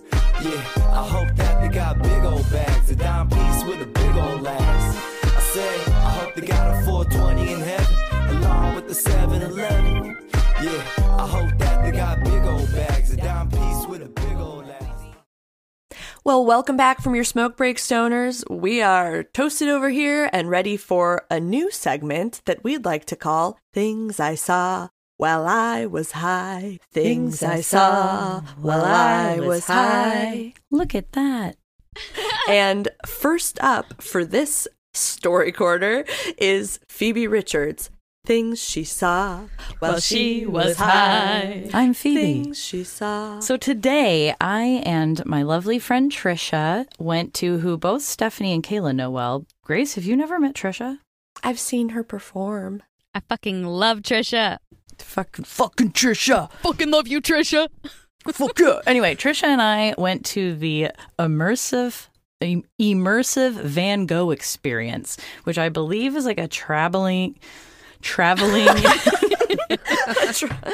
Yeah, 0.42 0.62
I 0.90 1.07
hope 1.07 1.37
that 1.37 1.61
they 1.61 1.68
got 1.68 2.02
big 2.02 2.24
old 2.24 2.50
bags, 2.50 2.90
a 2.90 2.96
dime 2.96 3.29
piece 3.29 3.64
with 3.64 3.83
a 3.83 3.87
big 3.87 4.16
old 4.16 4.40
last. 4.40 4.98
I 5.24 5.40
say, 5.40 5.92
I 5.92 6.11
hope 6.18 6.35
they 6.35 6.46
got 6.46 6.83
a 6.83 6.87
420 6.87 7.52
in 7.52 7.61
heaven, 7.61 8.38
along 8.38 8.74
with 8.76 8.88
the 8.88 8.94
7 8.94 9.42
Eleven. 9.42 10.16
Yeah, 10.62 10.83
I 11.18 11.26
hope 11.26 11.59
that 11.59 11.85
they 11.85 11.90
got 11.90 12.24
big 12.24 12.44
old 12.44 12.72
bags, 12.72 13.12
a 13.12 13.16
dime 13.16 13.50
piece 13.50 13.87
with 13.87 14.02
a 14.02 14.09
big 14.09 14.37
old. 14.38 14.65
Well, 16.26 16.44
welcome 16.44 16.76
back 16.76 17.02
from 17.02 17.14
your 17.14 17.22
smoke 17.22 17.56
break, 17.56 17.76
stoners. 17.76 18.42
We 18.50 18.82
are 18.82 19.22
toasted 19.22 19.68
over 19.68 19.90
here 19.90 20.28
and 20.32 20.50
ready 20.50 20.76
for 20.76 21.24
a 21.30 21.38
new 21.38 21.70
segment 21.70 22.42
that 22.46 22.64
we'd 22.64 22.84
like 22.84 23.04
to 23.04 23.14
call 23.14 23.60
Things 23.72 24.18
I 24.18 24.34
Saw 24.34 24.88
While 25.18 25.46
I 25.46 25.86
Was 25.86 26.10
High. 26.10 26.80
Things 26.90 27.44
I 27.44 27.60
Saw 27.60 28.40
While 28.60 28.84
I 28.84 29.38
Was 29.38 29.66
High. 29.66 30.54
Look 30.68 30.96
at 30.96 31.12
that. 31.12 31.58
And 32.48 32.88
first 33.06 33.60
up 33.60 34.02
for 34.02 34.24
this 34.24 34.66
story 34.94 35.52
quarter 35.52 36.04
is 36.38 36.80
Phoebe 36.88 37.28
Richards. 37.28 37.88
Things 38.26 38.60
she 38.60 38.82
saw 38.82 39.42
while, 39.78 40.00
she 40.00 40.46
was 40.46 40.76
high. 40.78 41.70
I'm 41.72 41.94
Phoebe. 41.94 42.42
Things 42.42 42.58
she 42.58 42.82
saw. 42.82 43.38
So 43.38 43.56
today, 43.56 44.34
I 44.40 44.82
and 44.84 45.24
my 45.24 45.44
lovely 45.44 45.78
friend 45.78 46.10
Trisha 46.10 46.88
went 46.98 47.34
to 47.34 47.58
who 47.58 47.78
both 47.78 48.02
Stephanie 48.02 48.52
and 48.52 48.64
Kayla 48.64 48.96
know 48.96 49.12
well. 49.12 49.46
Grace, 49.62 49.94
have 49.94 50.04
you 50.04 50.16
never 50.16 50.40
met 50.40 50.56
Trisha? 50.56 50.98
I've 51.44 51.60
seen 51.60 51.90
her 51.90 52.02
perform. 52.02 52.82
I 53.14 53.20
fucking 53.20 53.64
love 53.64 54.00
Trisha. 54.00 54.58
Fucking 54.98 55.44
fucking 55.44 55.92
Trisha. 55.92 56.50
Fucking 56.62 56.90
love 56.90 57.06
you, 57.06 57.20
Trisha. 57.20 57.68
Fuck 58.26 58.58
yeah. 58.58 58.80
Anyway, 58.88 59.14
Trisha 59.14 59.44
and 59.44 59.62
I 59.62 59.94
went 59.96 60.26
to 60.26 60.56
the 60.56 60.90
immersive 61.16 62.08
immersive 62.42 63.52
Van 63.52 64.04
Gogh 64.04 64.30
experience, 64.30 65.16
which 65.44 65.58
I 65.58 65.68
believe 65.68 66.16
is 66.16 66.26
like 66.26 66.38
a 66.40 66.48
traveling 66.48 67.38
traveling 68.02 68.66
a 68.68 69.76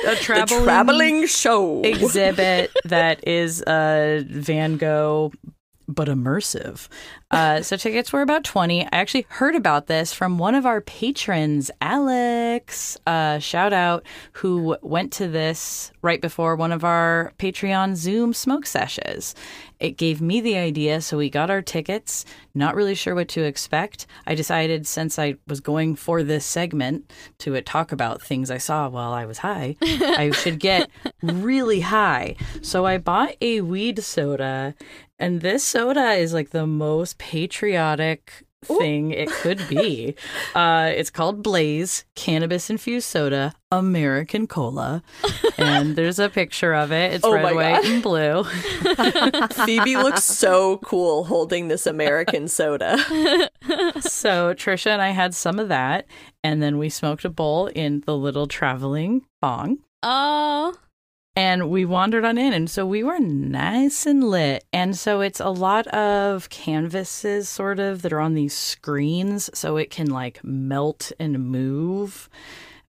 The 0.05 0.17
traveling, 0.21 0.65
traveling 0.65 1.27
show. 1.27 1.83
exhibit 1.83 2.71
that 2.85 3.27
is 3.27 3.63
a 3.67 4.25
Van 4.29 4.77
Gogh 4.77 5.33
but 5.93 6.09
immersive. 6.09 6.89
Uh, 7.31 7.63
so 7.63 7.77
tickets 7.77 8.13
were 8.13 8.23
about 8.23 8.45
20. 8.45 8.85
I 8.85 8.89
actually 8.93 9.27
heard 9.29 9.55
about 9.55 9.87
this 9.87 10.13
from 10.13 10.39
one 10.39 10.55
of 10.55 10.67
our 10.67 10.81
patrons, 10.81 11.71
Alex. 11.81 12.99
Uh, 13.07 13.39
shout 13.39 13.73
out, 13.73 14.05
who 14.33 14.77
went 14.83 15.13
to 15.15 15.29
this 15.29 15.93
right 16.03 16.21
before 16.21 16.57
one 16.57 16.73
of 16.73 16.85
our 16.85 17.33
Patreon 17.39 17.97
Zoom 17.97 18.35
smoke 18.35 18.67
sessions. 18.67 19.35
It 19.83 19.97
gave 19.97 20.21
me 20.21 20.41
the 20.41 20.57
idea, 20.59 21.01
so 21.01 21.19
we 21.19 21.29
got 21.29 21.51
our 21.51 21.61
tickets, 21.61 22.25
not 22.55 22.77
really 22.77 22.95
sure 22.95 23.17
what 23.17 23.27
to 23.31 23.43
expect. 23.43 24.07
I 24.29 24.37
decided 24.37 24.87
since 24.87 25.19
I 25.19 25.35
was 25.49 25.59
going 25.59 25.97
for 25.97 26.23
this 26.23 26.47
segment 26.47 27.13
to 27.39 27.57
uh, 27.57 27.63
talk 27.65 27.91
about 27.91 28.23
things 28.23 28.49
I 28.49 28.59
saw 28.59 28.89
while 28.89 29.13
I 29.13 29.25
was 29.25 29.39
high, 29.39 29.75
I 29.83 30.31
should 30.31 30.61
get 30.61 30.89
really 31.21 31.81
high. 31.81 32.37
So 32.61 32.87
I 32.87 32.99
bought 32.99 33.35
a 33.41 33.63
weed 33.63 34.05
soda, 34.05 34.77
and 35.23 35.41
this 35.41 35.63
soda 35.65 36.13
is 36.13 36.33
like 36.35 36.51
the 36.51 36.67
most 36.67 37.19
patriotic 37.19 38.45
thing 38.65 39.11
it 39.11 39.29
could 39.29 39.61
be. 39.69 40.15
Uh, 40.55 40.93
it's 40.95 41.09
called 41.09 41.43
Blaze 41.43 42.05
Cannabis 42.15 42.69
Infused 42.69 43.07
Soda 43.09 43.55
American 43.71 44.47
Cola, 44.47 45.03
and 45.57 45.97
there's 45.97 46.19
a 46.19 46.29
picture 46.29 46.75
of 46.75 46.93
it. 46.93 47.15
It's 47.15 47.25
Oh 47.25 47.33
red, 47.33 47.55
white, 47.55 47.83
God. 47.83 47.85
and 47.87 48.03
blue. 48.03 48.45
Phoebe 49.65 49.97
looks 49.97 50.25
so 50.25 50.77
cool 50.79 51.25
holding 51.25 51.69
this 51.69 51.87
American 51.87 52.49
soda. 52.49 52.99
So 54.01 54.53
Trisha 54.53 54.89
and 54.91 55.01
I 55.01 55.09
had 55.11 55.35
some 55.35 55.59
of 55.59 55.69
that, 55.71 56.07
and 56.45 56.63
then 56.63 56.77
we 56.77 56.91
smoked 56.91 57.25
a 57.25 57.31
bowl 57.31 57.69
in 57.69 58.03
the 58.05 58.17
little 58.17 58.47
traveling 58.47 59.25
bong. 59.41 59.79
Oh, 60.03 60.75
and 61.35 61.71
we 61.71 61.85
wandered 61.85 62.25
on 62.25 62.37
in 62.37 62.53
and 62.53 62.69
so 62.69 62.85
we 62.85 63.03
were 63.03 63.19
nice 63.19 64.05
and 64.07 64.23
lit. 64.25 64.65
And 64.73 64.97
so 64.97 65.21
it's 65.21 65.41
a 65.41 65.49
lot 65.49 65.87
of 65.89 66.51
canvases 66.51 67.49
sort 67.49 67.79
of 67.79 68.03
that 68.03 68.13
are 68.13 68.21
on 68.21 68.35
these 68.35 68.55
screens 68.55 69.49
so 69.55 69.77
it 69.77 69.91
can 69.91 70.11
like 70.11 70.45
melt 70.45 71.13
and 71.19 71.45
move. 71.45 72.29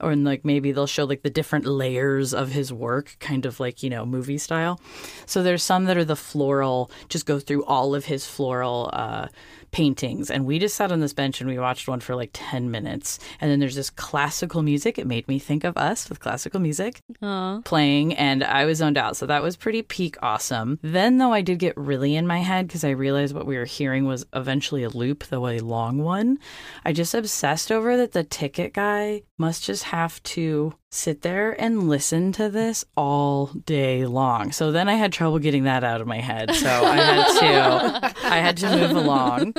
Or 0.00 0.16
like 0.16 0.44
maybe 0.44 0.72
they'll 0.72 0.88
show 0.88 1.04
like 1.04 1.22
the 1.22 1.30
different 1.30 1.64
layers 1.64 2.34
of 2.34 2.50
his 2.50 2.72
work 2.72 3.16
kind 3.20 3.46
of 3.46 3.60
like 3.60 3.84
you 3.84 3.90
know 3.90 4.04
movie 4.04 4.38
style. 4.38 4.80
So 5.26 5.44
there's 5.44 5.62
some 5.62 5.84
that 5.84 5.96
are 5.96 6.04
the 6.04 6.16
floral 6.16 6.90
just 7.08 7.24
go 7.24 7.38
through 7.38 7.64
all 7.66 7.94
of 7.94 8.06
his 8.06 8.26
floral 8.26 8.90
uh 8.92 9.28
paintings 9.72 10.30
and 10.30 10.44
we 10.44 10.58
just 10.58 10.76
sat 10.76 10.92
on 10.92 11.00
this 11.00 11.12
bench 11.12 11.40
and 11.40 11.50
we 11.50 11.58
watched 11.58 11.88
one 11.88 12.00
for 12.00 12.14
like 12.14 12.30
10 12.32 12.70
minutes 12.70 13.18
and 13.40 13.50
then 13.50 13.58
there's 13.58 13.74
this 13.74 13.90
classical 13.90 14.62
music 14.62 14.98
it 14.98 15.06
made 15.06 15.26
me 15.26 15.38
think 15.38 15.64
of 15.64 15.76
us 15.76 16.08
with 16.08 16.20
classical 16.20 16.60
music 16.60 17.00
oh. 17.22 17.60
playing 17.64 18.14
and 18.14 18.44
I 18.44 18.64
was 18.64 18.78
zoned 18.78 18.98
out. 18.98 19.16
So 19.16 19.26
that 19.26 19.42
was 19.42 19.56
pretty 19.56 19.82
peak 19.82 20.16
awesome. 20.22 20.78
Then, 20.82 21.18
though, 21.18 21.32
I 21.32 21.40
did 21.40 21.58
get 21.58 21.76
really 21.76 22.16
in 22.16 22.26
my 22.26 22.38
head 22.38 22.66
because 22.66 22.84
I 22.84 22.90
realized 22.90 23.34
what 23.34 23.46
we 23.46 23.56
were 23.56 23.64
hearing 23.64 24.06
was 24.06 24.26
eventually 24.32 24.82
a 24.82 24.88
loop, 24.88 25.24
though 25.24 25.48
a 25.48 25.60
long 25.60 25.98
one. 25.98 26.38
I 26.84 26.92
just 26.92 27.14
obsessed 27.14 27.70
over 27.70 27.96
that 27.96 28.12
the 28.12 28.24
ticket 28.24 28.72
guy 28.74 29.22
must 29.38 29.64
just 29.64 29.84
have 29.84 30.22
to 30.24 30.74
sit 30.94 31.22
there 31.22 31.52
and 31.58 31.88
listen 31.88 32.32
to 32.32 32.50
this 32.50 32.84
all 32.98 33.46
day 33.46 34.04
long. 34.04 34.52
So 34.52 34.70
then 34.70 34.90
I 34.90 34.94
had 34.94 35.10
trouble 35.10 35.38
getting 35.38 35.64
that 35.64 35.82
out 35.82 36.02
of 36.02 36.06
my 36.06 36.20
head. 36.20 36.54
So 36.54 36.68
I 36.68 36.96
had 36.96 37.38
to 37.40 38.14
I 38.26 38.36
had 38.36 38.56
to 38.58 38.76
move 38.76 38.90
along. 38.90 39.54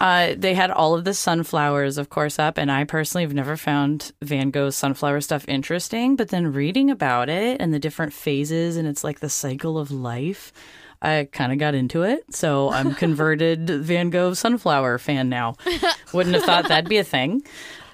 Uh, 0.00 0.34
they 0.36 0.54
had 0.54 0.70
all 0.70 0.94
of 0.94 1.04
the 1.04 1.14
sunflowers, 1.14 1.98
of 1.98 2.08
course, 2.08 2.38
up, 2.38 2.56
and 2.56 2.70
I 2.70 2.84
personally 2.84 3.24
have 3.24 3.34
never 3.34 3.56
found 3.56 4.12
Van 4.22 4.50
Gogh's 4.50 4.76
sunflower 4.76 5.20
stuff 5.22 5.44
interesting. 5.48 6.14
But 6.14 6.28
then 6.28 6.52
reading 6.52 6.90
about 6.90 7.28
it 7.28 7.60
and 7.60 7.74
the 7.74 7.80
different 7.80 8.12
phases, 8.12 8.76
and 8.76 8.86
it's 8.86 9.02
like 9.02 9.18
the 9.18 9.28
cycle 9.28 9.78
of 9.78 9.90
life. 9.90 10.52
I 11.00 11.28
kind 11.30 11.52
of 11.52 11.58
got 11.58 11.74
into 11.74 12.02
it, 12.02 12.34
so 12.34 12.70
I'm 12.70 12.92
converted 12.94 13.70
Van 13.70 14.10
Gogh 14.10 14.34
sunflower 14.34 14.98
fan 14.98 15.28
now. 15.28 15.54
Wouldn't 16.12 16.34
have 16.34 16.44
thought 16.44 16.68
that'd 16.68 16.88
be 16.88 16.98
a 16.98 17.04
thing. 17.04 17.42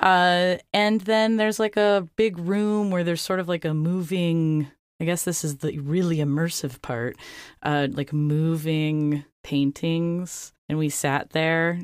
Uh, 0.01 0.57
and 0.73 1.01
then 1.03 1.37
there's 1.37 1.59
like 1.59 1.77
a 1.77 2.07
big 2.17 2.39
room 2.39 2.91
where 2.91 3.05
there's 3.05 3.21
sort 3.23 3.41
of 3.41 3.49
like 3.49 3.65
a 3.65 3.75
moving. 3.75 4.69
I 5.01 5.05
guess 5.05 5.25
this 5.25 5.45
is 5.45 5.59
the 5.59 5.79
really 5.79 6.19
immersive 6.19 6.81
part, 6.81 7.17
uh, 7.63 7.89
like 7.91 8.13
moving 8.13 9.25
paintings, 9.43 10.53
and 10.69 10.79
we 10.79 10.89
sat 10.89 11.31
there. 11.31 11.81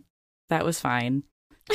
That 0.49 0.65
was 0.65 0.81
fine. 0.81 1.25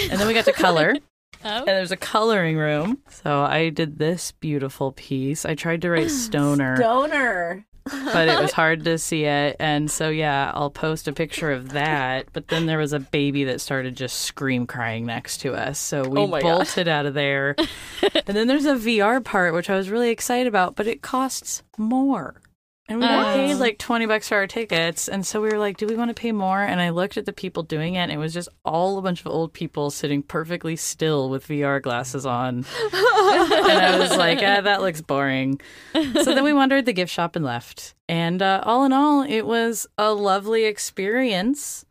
And 0.09 0.19
then 0.19 0.27
we 0.27 0.33
got 0.33 0.45
to 0.45 0.53
color. 0.53 0.95
Oh. 1.43 1.59
And 1.59 1.67
there's 1.67 1.91
a 1.91 1.97
coloring 1.97 2.57
room. 2.57 2.99
So 3.09 3.41
I 3.43 3.69
did 3.69 3.99
this 3.99 4.31
beautiful 4.31 4.93
piece. 4.93 5.45
I 5.45 5.53
tried 5.53 5.81
to 5.83 5.91
write 5.91 6.09
stoner, 6.25 6.75
Donor. 6.77 7.65
But 7.85 8.27
it 8.27 8.39
was 8.41 8.51
hard 8.53 8.83
to 8.85 8.97
see 8.97 9.25
it. 9.25 9.55
And 9.59 9.89
so, 9.89 10.09
yeah, 10.09 10.51
I'll 10.53 10.69
post 10.71 11.07
a 11.07 11.13
picture 11.13 11.51
of 11.51 11.69
that. 11.69 12.27
But 12.33 12.47
then 12.47 12.65
there 12.65 12.77
was 12.77 12.93
a 12.93 12.99
baby 12.99 13.43
that 13.45 13.61
started 13.61 13.95
just 13.95 14.19
scream 14.21 14.65
crying 14.67 15.05
next 15.05 15.37
to 15.41 15.53
us. 15.53 15.79
So 15.79 16.07
we 16.07 16.19
Oh 16.21 16.27
my 16.27 16.41
God. 16.41 16.57
bolted 16.57 16.87
out 16.87 17.05
of 17.05 17.13
there. 17.13 17.55
and 18.27 18.35
then 18.37 18.47
there's 18.47 18.65
a 18.65 18.75
VR 18.75 19.23
part, 19.23 19.53
which 19.53 19.69
I 19.69 19.75
was 19.75 19.89
really 19.89 20.09
excited 20.09 20.47
about, 20.47 20.75
but 20.75 20.87
it 20.87 21.01
costs 21.01 21.61
more. 21.77 22.41
And 22.87 22.99
we 22.99 23.07
got 23.07 23.29
Oh. 23.29 23.33
paid 23.33 23.55
like 23.55 23.79
20 23.79 24.05
bucks 24.05 24.29
for 24.29 24.35
our 24.35 24.45
tickets. 24.45 25.07
And 25.07 25.25
so 25.25 25.41
we 25.41 25.49
were 25.49 25.57
like, 25.57 25.77
do 25.77 25.87
we 25.87 25.95
want 25.95 26.09
to 26.09 26.13
pay 26.13 26.31
more? 26.31 26.61
And 26.61 26.79
I 26.79 26.89
looked 26.91 27.17
at 27.17 27.25
the 27.25 27.33
people 27.33 27.63
doing 27.63 27.95
it, 27.95 27.99
and 28.01 28.11
it 28.11 28.17
was 28.17 28.31
just 28.31 28.47
all 28.63 28.99
a 28.99 29.01
bunch 29.01 29.21
of 29.21 29.27
old 29.27 29.53
people 29.53 29.89
sitting 29.89 30.21
perfectly 30.21 30.75
still 30.75 31.29
with 31.29 31.47
VR 31.47 31.81
glasses 31.81 32.27
on. 32.27 32.57
and 32.93 32.93
I 32.93 33.97
was 33.99 34.15
like, 34.15 34.37
ah, 34.43 34.61
that 34.61 34.81
looks 34.81 35.01
boring. 35.01 35.59
So 35.95 36.23
then 36.35 36.43
we 36.43 36.53
wandered 36.53 36.85
the 36.85 36.93
gift 36.93 37.11
shop 37.11 37.35
and 37.35 37.43
left. 37.43 37.95
And 38.07 38.41
uh, 38.43 38.61
all 38.63 38.85
in 38.85 38.93
all, 38.93 39.23
it 39.23 39.47
was 39.47 39.87
a 39.97 40.13
lovely 40.13 40.65
experience 40.65 41.85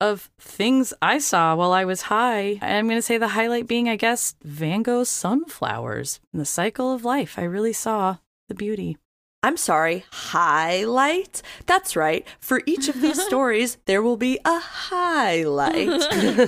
of 0.00 0.30
things 0.40 0.92
I 1.02 1.18
saw 1.18 1.54
while 1.56 1.72
I 1.72 1.84
was 1.84 2.02
high. 2.02 2.58
I'm 2.62 2.86
going 2.86 2.98
to 2.98 3.02
say 3.02 3.18
the 3.18 3.28
highlight 3.28 3.66
being, 3.66 3.88
I 3.88 3.96
guess, 3.96 4.34
Van 4.42 4.82
Gogh's 4.82 5.08
sunflowers 5.10 6.20
and 6.32 6.40
the 6.40 6.44
cycle 6.46 6.92
of 6.92 7.04
life. 7.04 7.38
I 7.38 7.44
really 7.44 7.72
saw 7.74 8.16
the 8.48 8.54
beauty. 8.54 8.96
I'm 9.46 9.56
sorry, 9.56 10.04
highlight? 10.10 11.40
That's 11.66 11.94
right. 11.94 12.26
For 12.40 12.62
each 12.66 12.88
of 12.88 13.00
these 13.00 13.22
stories, 13.28 13.78
there 13.84 14.02
will 14.02 14.16
be 14.16 14.40
a 14.44 14.58
highlight. 14.58 15.88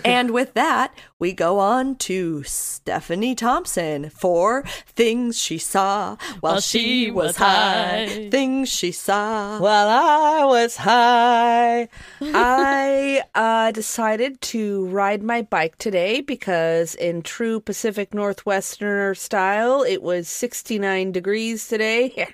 and 0.04 0.32
with 0.32 0.54
that, 0.54 0.92
we 1.20 1.32
go 1.32 1.60
on 1.60 1.94
to 1.96 2.42
Stephanie 2.42 3.36
Thompson 3.36 4.10
for 4.10 4.64
Things 4.86 5.38
She 5.38 5.58
Saw 5.58 6.16
While, 6.40 6.54
While 6.54 6.60
She 6.60 7.12
Was 7.12 7.36
High. 7.36 8.06
High. 8.08 8.30
Things 8.30 8.68
She 8.68 8.90
Saw. 8.90 9.60
While 9.60 9.88
I 9.88 10.44
was 10.46 10.76
high, 10.76 11.88
I 12.20 13.22
uh, 13.32 13.70
decided 13.70 14.40
to 14.40 14.86
ride 14.86 15.22
my 15.22 15.42
bike 15.42 15.78
today 15.78 16.20
because, 16.20 16.96
in 16.96 17.22
true 17.22 17.60
Pacific 17.60 18.10
Northwesterner 18.10 19.16
style, 19.16 19.84
it 19.84 20.02
was 20.02 20.28
69 20.28 21.12
degrees 21.12 21.68
today. 21.68 22.26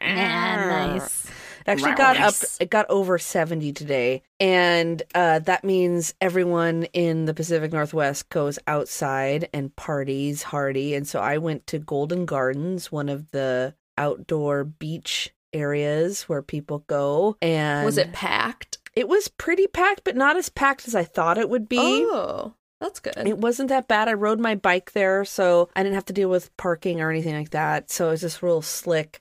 Yeah, 0.00 0.88
nice. 0.96 1.24
It 1.26 1.32
actually 1.66 1.92
got 1.94 2.16
up 2.16 2.34
it 2.58 2.70
got 2.70 2.86
over 2.88 3.18
70 3.18 3.72
today 3.74 4.22
and 4.40 5.02
uh, 5.14 5.40
that 5.40 5.62
means 5.62 6.14
everyone 6.20 6.84
in 6.94 7.26
the 7.26 7.34
pacific 7.34 7.70
northwest 7.70 8.30
goes 8.30 8.58
outside 8.66 9.48
and 9.52 9.76
parties 9.76 10.42
hardy 10.42 10.94
and 10.94 11.06
so 11.06 11.20
i 11.20 11.36
went 11.36 11.66
to 11.68 11.78
golden 11.78 12.24
gardens 12.24 12.90
one 12.90 13.10
of 13.10 13.30
the 13.32 13.74
outdoor 13.98 14.64
beach 14.64 15.30
areas 15.52 16.22
where 16.22 16.40
people 16.42 16.78
go 16.88 17.36
and 17.42 17.84
Was 17.84 17.98
it 17.98 18.12
packed? 18.14 18.78
it 18.96 19.06
was 19.06 19.28
pretty 19.28 19.66
packed 19.66 20.02
but 20.02 20.16
not 20.16 20.38
as 20.38 20.48
packed 20.48 20.88
as 20.88 20.94
i 20.94 21.04
thought 21.04 21.36
it 21.38 21.50
would 21.50 21.68
be 21.68 21.78
Oh, 22.10 22.54
that's 22.80 23.00
good. 23.00 23.18
it 23.28 23.36
wasn't 23.36 23.68
that 23.68 23.86
bad. 23.86 24.08
I 24.08 24.14
rode 24.14 24.40
my 24.40 24.54
bike 24.54 24.92
there, 24.92 25.26
so 25.26 25.68
I 25.76 25.82
didn't 25.82 25.96
have 25.96 26.06
to 26.06 26.14
deal 26.14 26.30
with 26.30 26.56
parking 26.56 27.02
or 27.02 27.10
anything 27.10 27.34
like 27.34 27.50
that. 27.50 27.90
So 27.90 28.06
it 28.08 28.12
was 28.12 28.20
just 28.22 28.42
real 28.42 28.62
slick. 28.62 29.20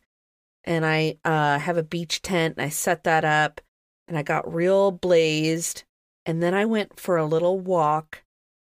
And 0.63 0.86
I 0.86 1.17
uh, 1.26 1.60
have 1.60 1.78
a 1.78 1.84
beach 1.84 2.22
tent, 2.22 2.56
and 2.58 2.65
I 2.65 2.69
set 2.69 3.04
that 3.06 3.26
up, 3.26 3.62
and 4.08 4.17
I 4.17 4.24
got 4.24 4.54
real 4.54 4.91
blazed. 4.91 5.84
And 6.26 6.43
then 6.43 6.54
I 6.54 6.65
went 6.65 7.00
for 7.00 7.17
a 7.17 7.26
little 7.26 7.60
walk, 7.60 8.24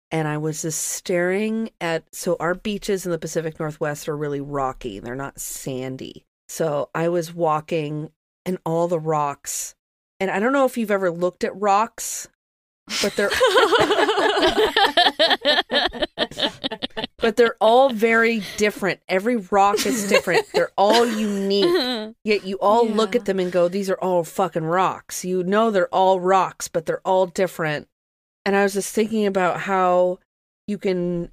and 0.10 0.27
I 0.27 0.38
was 0.38 0.63
just 0.63 0.82
staring 0.82 1.69
at. 1.80 2.04
So 2.13 2.38
our 2.39 2.56
beaches 2.56 3.06
in 3.06 3.12
the 3.12 3.19
Pacific 3.19 3.60
Northwest 3.60 4.08
are 4.10 4.17
really 4.17 4.41
rocky; 4.41 4.99
they're 4.99 5.15
not 5.15 5.39
sandy. 5.39 6.25
So 6.47 6.89
I 6.95 7.10
was 7.10 7.34
walking, 7.34 8.12
and 8.45 8.58
all 8.65 8.88
the 8.88 8.99
rocks. 8.99 9.75
And 10.19 10.30
I 10.30 10.39
don't 10.39 10.54
know 10.54 10.65
if 10.65 10.77
you've 10.77 10.91
ever 10.91 11.12
looked 11.12 11.43
at 11.43 11.60
rocks, 11.60 12.27
but 13.01 13.15
they're 13.15 13.29
but 17.17 17.37
they're 17.37 17.55
all 17.61 17.89
very 17.89 18.41
different. 18.57 18.99
Every 19.07 19.37
rock 19.37 19.85
is 19.85 20.07
different. 20.07 20.47
They're 20.53 20.71
all 20.77 21.05
unique. 21.05 22.15
Yet 22.23 22.45
you 22.45 22.57
all 22.59 22.87
look 22.87 23.15
at 23.15 23.25
them 23.25 23.39
and 23.39 23.51
go, 23.51 23.67
"These 23.67 23.89
are 23.89 23.99
all 23.99 24.23
fucking 24.23 24.65
rocks." 24.65 25.23
You 25.23 25.43
know 25.43 25.71
they're 25.71 25.93
all 25.93 26.19
rocks, 26.19 26.67
but 26.67 26.85
they're 26.85 27.05
all 27.05 27.27
different. 27.27 27.87
And 28.45 28.55
I 28.55 28.63
was 28.63 28.73
just 28.73 28.93
thinking 28.93 29.25
about 29.25 29.61
how 29.61 30.19
you 30.67 30.77
can 30.77 31.31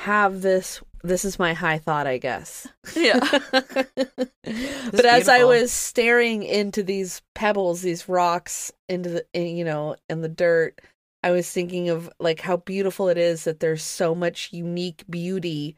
have 0.00 0.42
this 0.42 0.80
this 1.02 1.24
is 1.24 1.38
my 1.38 1.52
high 1.52 1.78
thought, 1.78 2.06
I 2.06 2.18
guess. 2.18 2.66
Yeah. 2.96 3.20
but 3.50 5.04
as 5.04 5.28
I 5.28 5.44
was 5.44 5.72
staring 5.72 6.42
into 6.42 6.82
these 6.82 7.22
pebbles, 7.34 7.82
these 7.82 8.08
rocks, 8.08 8.72
into 8.88 9.08
the 9.10 9.24
you 9.34 9.64
know, 9.64 9.96
in 10.08 10.20
the 10.20 10.28
dirt, 10.28 10.80
I 11.22 11.30
was 11.30 11.50
thinking 11.50 11.88
of 11.88 12.10
like 12.20 12.40
how 12.40 12.58
beautiful 12.58 13.08
it 13.08 13.18
is 13.18 13.44
that 13.44 13.60
there's 13.60 13.82
so 13.82 14.14
much 14.14 14.52
unique 14.52 15.04
beauty 15.08 15.76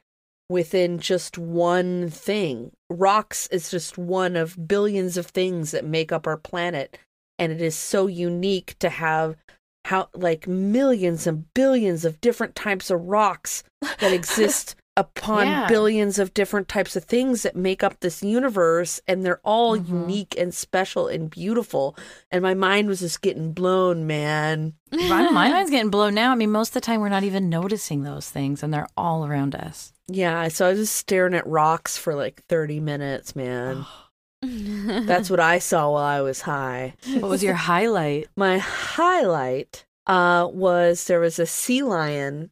within 0.48 0.98
just 0.98 1.38
one 1.38 2.10
thing. 2.10 2.72
Rocks 2.90 3.46
is 3.48 3.70
just 3.70 3.96
one 3.96 4.36
of 4.36 4.68
billions 4.68 5.16
of 5.16 5.26
things 5.26 5.70
that 5.70 5.84
make 5.84 6.12
up 6.12 6.26
our 6.26 6.36
planet, 6.36 6.98
and 7.38 7.52
it 7.52 7.62
is 7.62 7.76
so 7.76 8.06
unique 8.06 8.76
to 8.80 8.88
have 8.88 9.36
how 9.84 10.08
like 10.14 10.48
millions 10.48 11.26
and 11.26 11.52
billions 11.54 12.04
of 12.04 12.20
different 12.20 12.54
types 12.54 12.90
of 12.90 13.02
rocks 13.02 13.62
that 14.00 14.12
exist 14.12 14.76
upon 14.96 15.46
Yeah. 15.48 15.66
billions 15.66 16.18
of 16.20 16.32
different 16.34 16.68
types 16.68 16.94
of 16.94 17.02
things 17.04 17.42
that 17.42 17.56
make 17.56 17.82
up 17.82 17.98
this 18.00 18.22
universe 18.22 19.00
and 19.08 19.24
they're 19.24 19.40
all 19.44 19.76
Mhm. 19.76 19.88
unique 19.88 20.34
and 20.38 20.54
special 20.54 21.08
and 21.08 21.28
beautiful 21.30 21.96
and 22.30 22.42
my 22.42 22.54
mind 22.54 22.86
was 22.88 23.00
just 23.00 23.20
getting 23.20 23.52
blown 23.52 24.06
man 24.06 24.74
My 24.92 25.28
my 25.30 25.48
mind's 25.50 25.70
getting 25.72 25.90
blown 25.90 26.14
now. 26.14 26.30
I 26.30 26.36
mean, 26.36 26.52
most 26.52 26.68
of 26.68 26.74
the 26.74 26.80
time 26.82 27.00
we're 27.00 27.08
not 27.08 27.24
even 27.24 27.48
noticing 27.48 28.04
those 28.04 28.28
things, 28.30 28.62
and 28.62 28.72
they're 28.72 28.86
all 28.96 29.26
around 29.26 29.54
us. 29.56 29.92
yeah 30.06 30.46
so 30.48 30.66
i 30.66 30.70
was 30.70 30.78
just 30.78 30.94
staring 30.96 31.34
at 31.34 31.46
rocks 31.46 31.96
for 31.98 32.14
like 32.14 32.42
30 32.48 32.78
minutes 32.78 33.34
man 33.34 33.84
that's 34.42 35.30
what 35.30 35.40
i 35.40 35.58
saw 35.58 35.90
while 35.90 36.04
i 36.04 36.20
was 36.20 36.42
high 36.42 36.94
What 37.18 37.30
was 37.30 37.42
your 37.42 37.54
highlight? 37.54 38.28
my 38.36 38.58
highlight 38.58 39.86
uh 40.06 40.48
was 40.52 41.06
there 41.06 41.20
was 41.20 41.38
a 41.38 41.46
sea 41.46 41.82
lion 41.82 42.50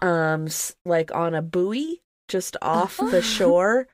um 0.00 0.48
like 0.84 1.14
on 1.14 1.34
a 1.34 1.42
buoy 1.42 2.00
just 2.28 2.56
off 2.62 2.96
the 2.96 3.20
shore 3.22 3.86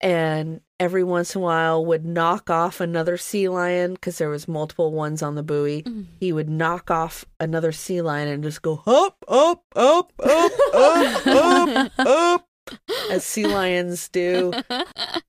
and 0.00 0.60
every 0.80 1.04
once 1.04 1.34
in 1.36 1.40
a 1.40 1.44
while 1.44 1.84
would 1.86 2.04
knock 2.04 2.50
off 2.50 2.80
another 2.80 3.16
sea 3.16 3.48
lion 3.48 3.94
because 3.94 4.18
there 4.18 4.28
was 4.28 4.48
multiple 4.48 4.90
ones 4.90 5.22
on 5.22 5.36
the 5.36 5.42
buoy. 5.44 5.84
He 6.18 6.32
would 6.32 6.50
knock 6.50 6.90
off 6.90 7.24
another 7.38 7.70
sea 7.70 8.02
lion 8.02 8.26
and 8.26 8.42
just 8.42 8.62
go 8.62 8.82
up 8.84 9.24
up 9.28 9.62
up 9.76 10.12
up 10.18 10.52
up 10.74 11.26
up 11.26 11.92
up 12.00 12.48
as 13.10 13.24
sea 13.24 13.46
lions 13.46 14.08
do 14.08 14.52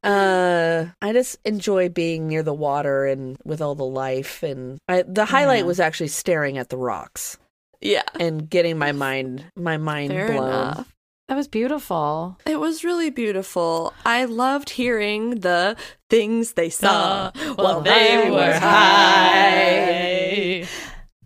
uh 0.04 0.86
i 1.02 1.14
just 1.14 1.38
enjoy 1.46 1.90
being 1.90 2.28
near 2.28 2.44
the 2.44 2.54
water 2.54 3.06
and 3.06 3.38
with 3.44 3.62
all 3.62 3.76
the 3.76 3.84
life 3.84 4.44
and 4.44 4.78
I, 4.88 5.04
the 5.04 5.26
highlight 5.26 5.60
Yeah. 5.62 5.66
was 5.66 5.80
actually 5.80 6.10
staring 6.10 6.58
at 6.58 6.70
the 6.70 6.78
rocks 6.78 7.38
yeah. 7.82 8.04
and 8.20 8.50
getting 8.50 8.78
my 8.78 8.92
mind 8.92 9.46
my 9.56 9.78
mind 9.78 10.12
Fair 10.12 10.28
blown 10.32 10.48
enough. 10.50 10.90
That 11.30 11.36
was 11.38 11.48
beautiful. 11.48 12.38
It 12.46 12.60
was 12.60 12.84
really 12.84 13.10
beautiful. 13.10 13.94
I 14.06 14.26
loved 14.26 14.70
hearing 14.72 15.40
the 15.40 15.78
things 16.10 16.54
they 16.54 16.70
saw 16.70 17.32
while 17.56 17.80
they 17.82 18.30
were 18.30 18.54
high. 18.60 20.13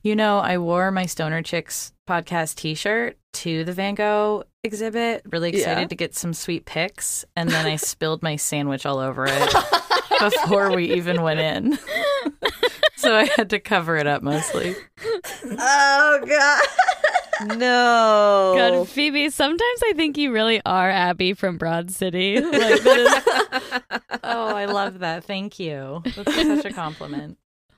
You 0.08 0.16
know, 0.16 0.38
I 0.38 0.58
wore 0.58 0.90
my 0.90 1.06
Stoner 1.06 1.42
Chicks 1.42 1.92
podcast 2.08 2.56
T-shirt 2.56 3.18
to 3.34 3.66
the 3.66 3.74
Van 3.74 3.94
Gogh 3.94 4.46
exhibit. 4.64 5.22
Really 5.30 5.50
excited 5.50 5.82
Yeah. 5.82 5.88
to 5.88 5.96
get 5.96 6.16
some 6.16 6.34
sweet 6.34 6.64
pics, 6.64 7.26
and 7.36 7.50
then 7.50 7.66
I 7.66 7.76
spilled 7.76 8.24
my 8.24 8.38
sandwich 8.38 8.86
all 8.86 9.00
over 9.00 9.26
it 9.28 9.54
before 10.22 10.74
we 10.74 10.94
even 10.94 11.22
went 11.24 11.42
in. 11.42 11.78
so 12.96 13.18
I 13.18 13.26
had 13.36 13.50
to 13.50 13.60
cover 13.60 13.98
it 13.98 14.08
up 14.08 14.24
mostly. 14.24 14.78
Oh 15.44 16.20
god. 16.26 17.58
no 17.58 18.54
God, 18.58 18.88
Phoebe, 18.88 19.30
sometimes 19.30 19.82
I 19.84 19.92
think 19.94 20.18
you 20.18 20.32
really 20.32 20.62
are 20.66 20.90
Abby 20.90 21.34
from 21.34 21.58
Broad 21.58 21.92
City. 21.92 22.40
Like, 22.40 22.52
that 22.82 23.82
is- 23.92 24.00
Oh, 24.24 24.56
I 24.56 24.68
love 24.68 25.00
that. 25.00 25.26
Thank 25.26 25.60
you. 25.60 26.02
That's 26.16 26.34
such 26.34 26.64
a 26.66 26.72
compliment. 26.72 27.38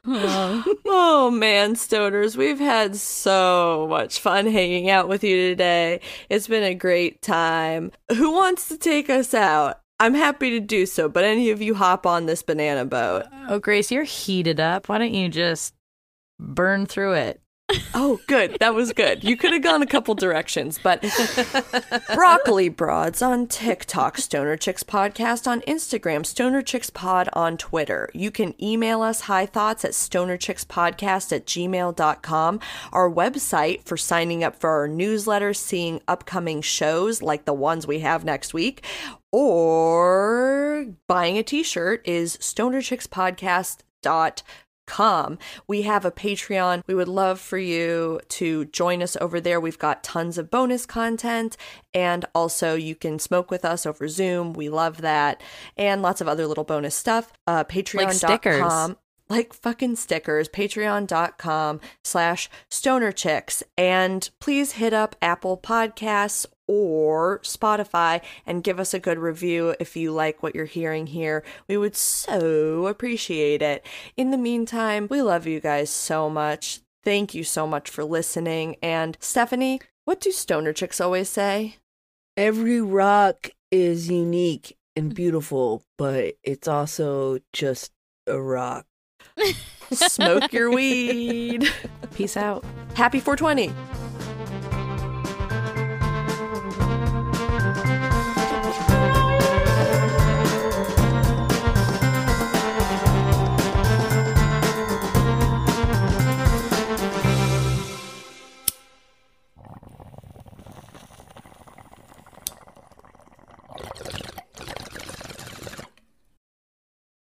oh. 0.85 1.29
Man, 1.31 1.75
stoners, 1.75 2.35
we've 2.35 2.59
had 2.59 2.95
so 2.95 3.85
much 3.89 4.19
fun 4.19 4.47
hanging 4.47 4.89
out 4.89 5.07
with 5.07 5.23
you 5.23 5.49
today. 5.49 6.01
It's 6.29 6.47
been 6.47 6.63
a 6.63 6.73
great 6.73 7.21
time. 7.21 7.91
Who 8.15 8.31
wants 8.31 8.67
to 8.69 8.77
take 8.77 9.09
us 9.09 9.33
out? 9.33 9.81
I'm 9.99 10.15
happy 10.15 10.49
to 10.51 10.59
do 10.59 10.85
so, 10.85 11.09
but 11.09 11.25
any 11.25 11.51
of 11.51 11.61
you 11.61 11.75
hop 11.75 12.07
on 12.07 12.25
this 12.25 12.41
banana 12.41 12.85
boat. 12.85 13.25
Oh, 13.49 13.59
Grace, 13.59 13.91
you're 13.91 14.03
heated 14.03 14.59
up. 14.59 14.89
Why 14.89 14.97
don't 14.97 15.13
you 15.13 15.29
just 15.29 15.75
burn 16.39 16.85
through 16.85 17.13
it? 17.13 17.41
Oh, 17.93 18.19
good. 18.27 18.57
That 18.59 18.73
was 18.73 18.93
good. 18.93 19.23
You 19.23 19.37
could 19.37 19.53
have 19.53 19.61
gone 19.61 19.81
a 19.81 19.87
couple 19.87 20.15
directions, 20.15 20.79
but 20.81 21.03
Broccoli 22.13 22.69
Broads 22.69 23.21
on 23.21 23.47
TikTok, 23.47 24.17
Stoner 24.17 24.55
Chicks 24.57 24.83
Podcast 24.83 25.47
on 25.47 25.61
Instagram, 25.61 26.25
Stoner 26.25 26.61
Chicks 26.61 26.89
Pod 26.89 27.29
on 27.33 27.57
Twitter. 27.57 28.09
You 28.13 28.31
can 28.31 28.55
email 28.63 29.01
us 29.01 29.21
high 29.21 29.45
thoughts 29.45 29.85
at 29.85 29.91
stonerchickspodcast 29.91 31.31
at 31.35 31.45
gmail.com. 31.45 32.59
Our 32.91 33.11
website 33.11 33.83
for 33.83 33.97
signing 33.97 34.43
up 34.43 34.55
for 34.55 34.69
our 34.69 34.87
newsletter, 34.87 35.53
seeing 35.53 36.01
upcoming 36.07 36.61
shows 36.61 37.21
like 37.21 37.45
the 37.45 37.53
ones 37.53 37.85
we 37.85 37.99
have 37.99 38.23
next 38.23 38.53
week, 38.53 38.85
or 39.31 40.87
buying 41.07 41.37
a 41.37 41.43
t-shirt 41.43 42.07
is 42.07 42.37
stonerchickspodcast.com 42.37 43.83
We 45.67 45.83
have 45.83 46.05
a 46.05 46.11
Patreon. 46.11 46.83
We 46.87 46.95
would 46.95 47.07
love 47.07 47.39
for 47.39 47.57
you 47.57 48.19
to 48.29 48.65
join 48.65 49.01
us 49.01 49.15
over 49.21 49.39
there. 49.39 49.59
We've 49.59 49.79
got 49.79 50.03
tons 50.03 50.37
of 50.37 50.49
bonus 50.49 50.85
content 50.85 51.57
and 51.93 52.25
also 52.33 52.75
you 52.75 52.95
can 52.95 53.19
smoke 53.19 53.51
with 53.51 53.65
us 53.65 53.85
over 53.85 54.07
Zoom. 54.07 54.53
We 54.53 54.69
love 54.69 55.01
that. 55.01 55.41
And 55.77 56.01
lots 56.01 56.21
of 56.21 56.27
other 56.27 56.47
little 56.47 56.63
bonus 56.63 56.95
stuff. 56.95 57.31
Uh 57.47 57.63
patreon.com 57.63 58.13
stickers. 58.13 58.95
Like 59.29 59.53
fucking 59.53 59.95
stickers 59.95 60.49
patreon.com 60.49 61.79
slash 62.03 62.49
stoner 62.69 63.11
chicks. 63.11 63.63
And 63.77 64.29
please 64.39 64.73
hit 64.73 64.93
up 64.93 65.15
apple 65.21 65.57
podcasts 65.57 66.45
or 66.67 67.39
spotify 67.39 68.21
and 68.45 68.63
give 68.63 68.79
us 68.79 68.93
a 68.93 68.99
good 68.99 69.17
review 69.17 69.75
if 69.79 69.95
you 69.95 70.11
like 70.11 70.43
what 70.43 70.55
you're 70.55 70.65
hearing 70.65 71.07
here. 71.07 71.43
We 71.67 71.77
would 71.77 71.95
so 71.95 72.87
appreciate 72.87 73.61
it. 73.61 73.85
In 74.17 74.31
the 74.31 74.37
meantime 74.37 75.07
we 75.09 75.21
love 75.21 75.47
you 75.47 75.59
guys 75.59 75.89
so 75.89 76.29
much. 76.29 76.81
Thank 77.03 77.33
you 77.33 77.43
so 77.43 77.65
much 77.65 77.89
for 77.89 78.03
listening. 78.03 78.75
And 78.81 79.17
stephanie 79.19 79.81
what 80.05 80.21
do 80.21 80.31
stoner 80.31 80.73
chicks 80.73 80.99
always 80.99 81.29
say? 81.29 81.75
Every 82.35 82.81
rock 82.81 83.51
is 83.71 84.09
unique 84.09 84.75
and 84.95 85.13
beautiful 85.13 85.83
but 85.97 86.35
it's 86.43 86.67
also 86.67 87.39
just 87.53 87.91
a 88.25 88.39
rock 88.41 88.85
smoke 89.91 90.51
your 90.53 90.71
weed 90.71 91.71
Peace 92.15 92.37
out. 92.37 92.63
happy 92.95 93.19
420 93.19 93.73